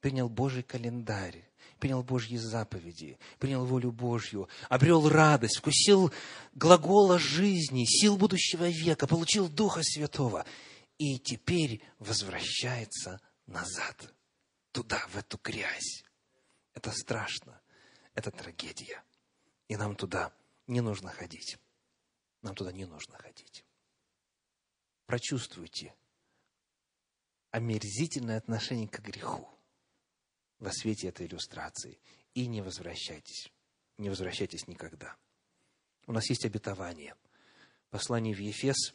принял 0.00 0.28
Божий 0.28 0.62
календарь, 0.62 1.48
принял 1.78 2.02
Божьи 2.02 2.36
заповеди, 2.36 3.18
принял 3.38 3.64
волю 3.64 3.90
Божью, 3.90 4.48
обрел 4.68 5.08
радость, 5.08 5.58
вкусил 5.58 6.12
глагола 6.54 7.18
жизни, 7.18 7.84
сил 7.86 8.16
будущего 8.16 8.68
века, 8.68 9.06
получил 9.06 9.48
Духа 9.48 9.82
Святого 9.82 10.44
и 10.98 11.18
теперь 11.18 11.82
возвращается 11.98 13.20
назад, 13.46 14.14
туда, 14.72 14.98
в 15.08 15.16
эту 15.16 15.40
грязь. 15.42 16.04
Это 16.74 16.92
страшно, 16.92 17.60
это 18.14 18.30
трагедия. 18.30 19.02
И 19.68 19.76
нам 19.76 19.96
туда 19.96 20.32
не 20.66 20.80
нужно 20.82 21.10
ходить. 21.10 21.58
Нам 22.42 22.54
туда 22.54 22.72
не 22.72 22.84
нужно 22.86 23.16
ходить. 23.18 23.64
Прочувствуйте 25.06 25.94
омерзительное 27.50 28.38
отношение 28.38 28.88
к 28.88 29.00
греху 29.00 29.48
во 30.58 30.72
свете 30.72 31.08
этой 31.08 31.26
иллюстрации. 31.26 31.98
И 32.34 32.46
не 32.46 32.62
возвращайтесь. 32.62 33.50
Не 33.98 34.08
возвращайтесь 34.08 34.68
никогда. 34.68 35.16
У 36.06 36.12
нас 36.12 36.28
есть 36.30 36.44
обетование. 36.44 37.14
Послание 37.90 38.34
в 38.34 38.38
Ефес, 38.38 38.94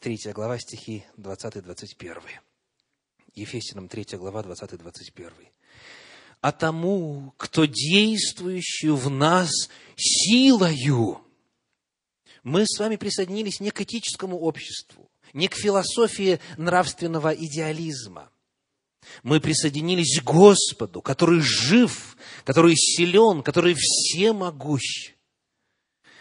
3 0.00 0.32
глава, 0.32 0.58
стихи 0.58 1.04
20-21. 1.16 2.22
Ефесиным 3.34 3.88
3 3.88 4.16
глава, 4.16 4.42
20-21. 4.42 5.48
«А 6.40 6.52
тому, 6.52 7.34
кто 7.36 7.64
действующую 7.64 8.96
в 8.96 9.10
нас 9.10 9.50
силою...» 9.96 11.27
Мы 12.42 12.66
с 12.66 12.78
вами 12.78 12.96
присоединились 12.96 13.60
не 13.60 13.70
к 13.70 13.80
этическому 13.80 14.38
обществу, 14.38 15.10
не 15.32 15.48
к 15.48 15.54
философии 15.54 16.40
нравственного 16.56 17.34
идеализма– 17.34 18.30
мы 19.22 19.40
присоединились 19.40 20.20
к 20.20 20.24
Господу, 20.24 21.00
который 21.00 21.40
жив, 21.40 22.16
который 22.44 22.74
силен, 22.76 23.42
который 23.42 23.74
всемогущ. 23.74 25.14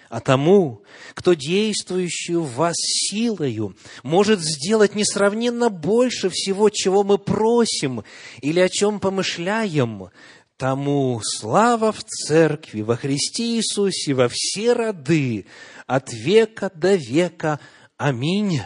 А 0.09 0.21
тому, 0.21 0.83
кто 1.13 1.33
действующую 1.33 2.41
в 2.41 2.55
вас 2.55 2.75
силою, 2.77 3.75
может 4.03 4.39
сделать 4.39 4.95
несравненно 4.95 5.69
больше 5.69 6.29
всего, 6.29 6.69
чего 6.69 7.03
мы 7.03 7.17
просим 7.17 8.03
или 8.41 8.61
о 8.61 8.69
чем 8.69 9.01
помышляем, 9.01 10.09
тому 10.55 11.19
слава 11.21 11.91
в 11.91 12.03
Церкви, 12.05 12.81
во 12.81 12.95
Христе 12.95 13.57
Иисусе, 13.57 14.13
во 14.13 14.29
все 14.31 14.71
роды, 14.71 15.45
от 15.87 16.13
века 16.13 16.69
до 16.75 16.95
века. 16.95 17.59
Аминь. 17.97 18.61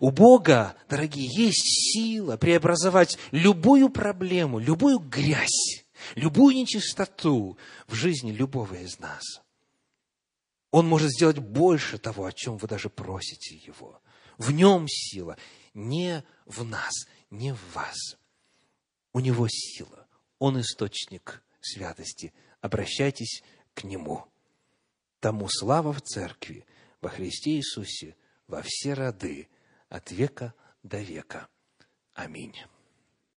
У 0.00 0.10
Бога, 0.10 0.76
дорогие, 0.88 1.26
есть 1.26 1.92
сила 1.92 2.36
преобразовать 2.36 3.18
любую 3.32 3.88
проблему, 3.88 4.60
любую 4.60 5.00
грязь, 5.00 5.84
любую 6.14 6.54
нечистоту 6.54 7.58
в 7.88 7.94
жизни 7.94 8.30
любого 8.30 8.74
из 8.74 9.00
нас. 9.00 9.42
Он 10.70 10.86
может 10.86 11.10
сделать 11.10 11.38
больше 11.38 11.98
того, 11.98 12.26
о 12.26 12.32
чем 12.32 12.58
вы 12.58 12.68
даже 12.68 12.88
просите 12.88 13.56
Его. 13.56 14.00
В 14.38 14.52
нем 14.52 14.86
сила, 14.88 15.36
не 15.74 16.24
в 16.46 16.64
нас, 16.64 16.92
не 17.30 17.52
в 17.52 17.74
вас. 17.74 18.16
У 19.12 19.20
Него 19.20 19.48
сила. 19.50 20.06
Он 20.38 20.60
источник 20.60 21.42
святости. 21.60 22.32
Обращайтесь 22.60 23.42
к 23.74 23.84
Нему. 23.84 24.31
Тому 25.22 25.46
слава 25.48 25.92
в 25.92 26.00
Церкви, 26.00 26.66
во 27.00 27.08
Христе 27.08 27.50
Иисусе, 27.50 28.16
во 28.48 28.60
все 28.64 28.94
роды– 28.94 29.48
от 29.88 30.10
века 30.10 30.52
до 30.82 30.98
века. 30.98 31.46
Аминь. 32.14 32.56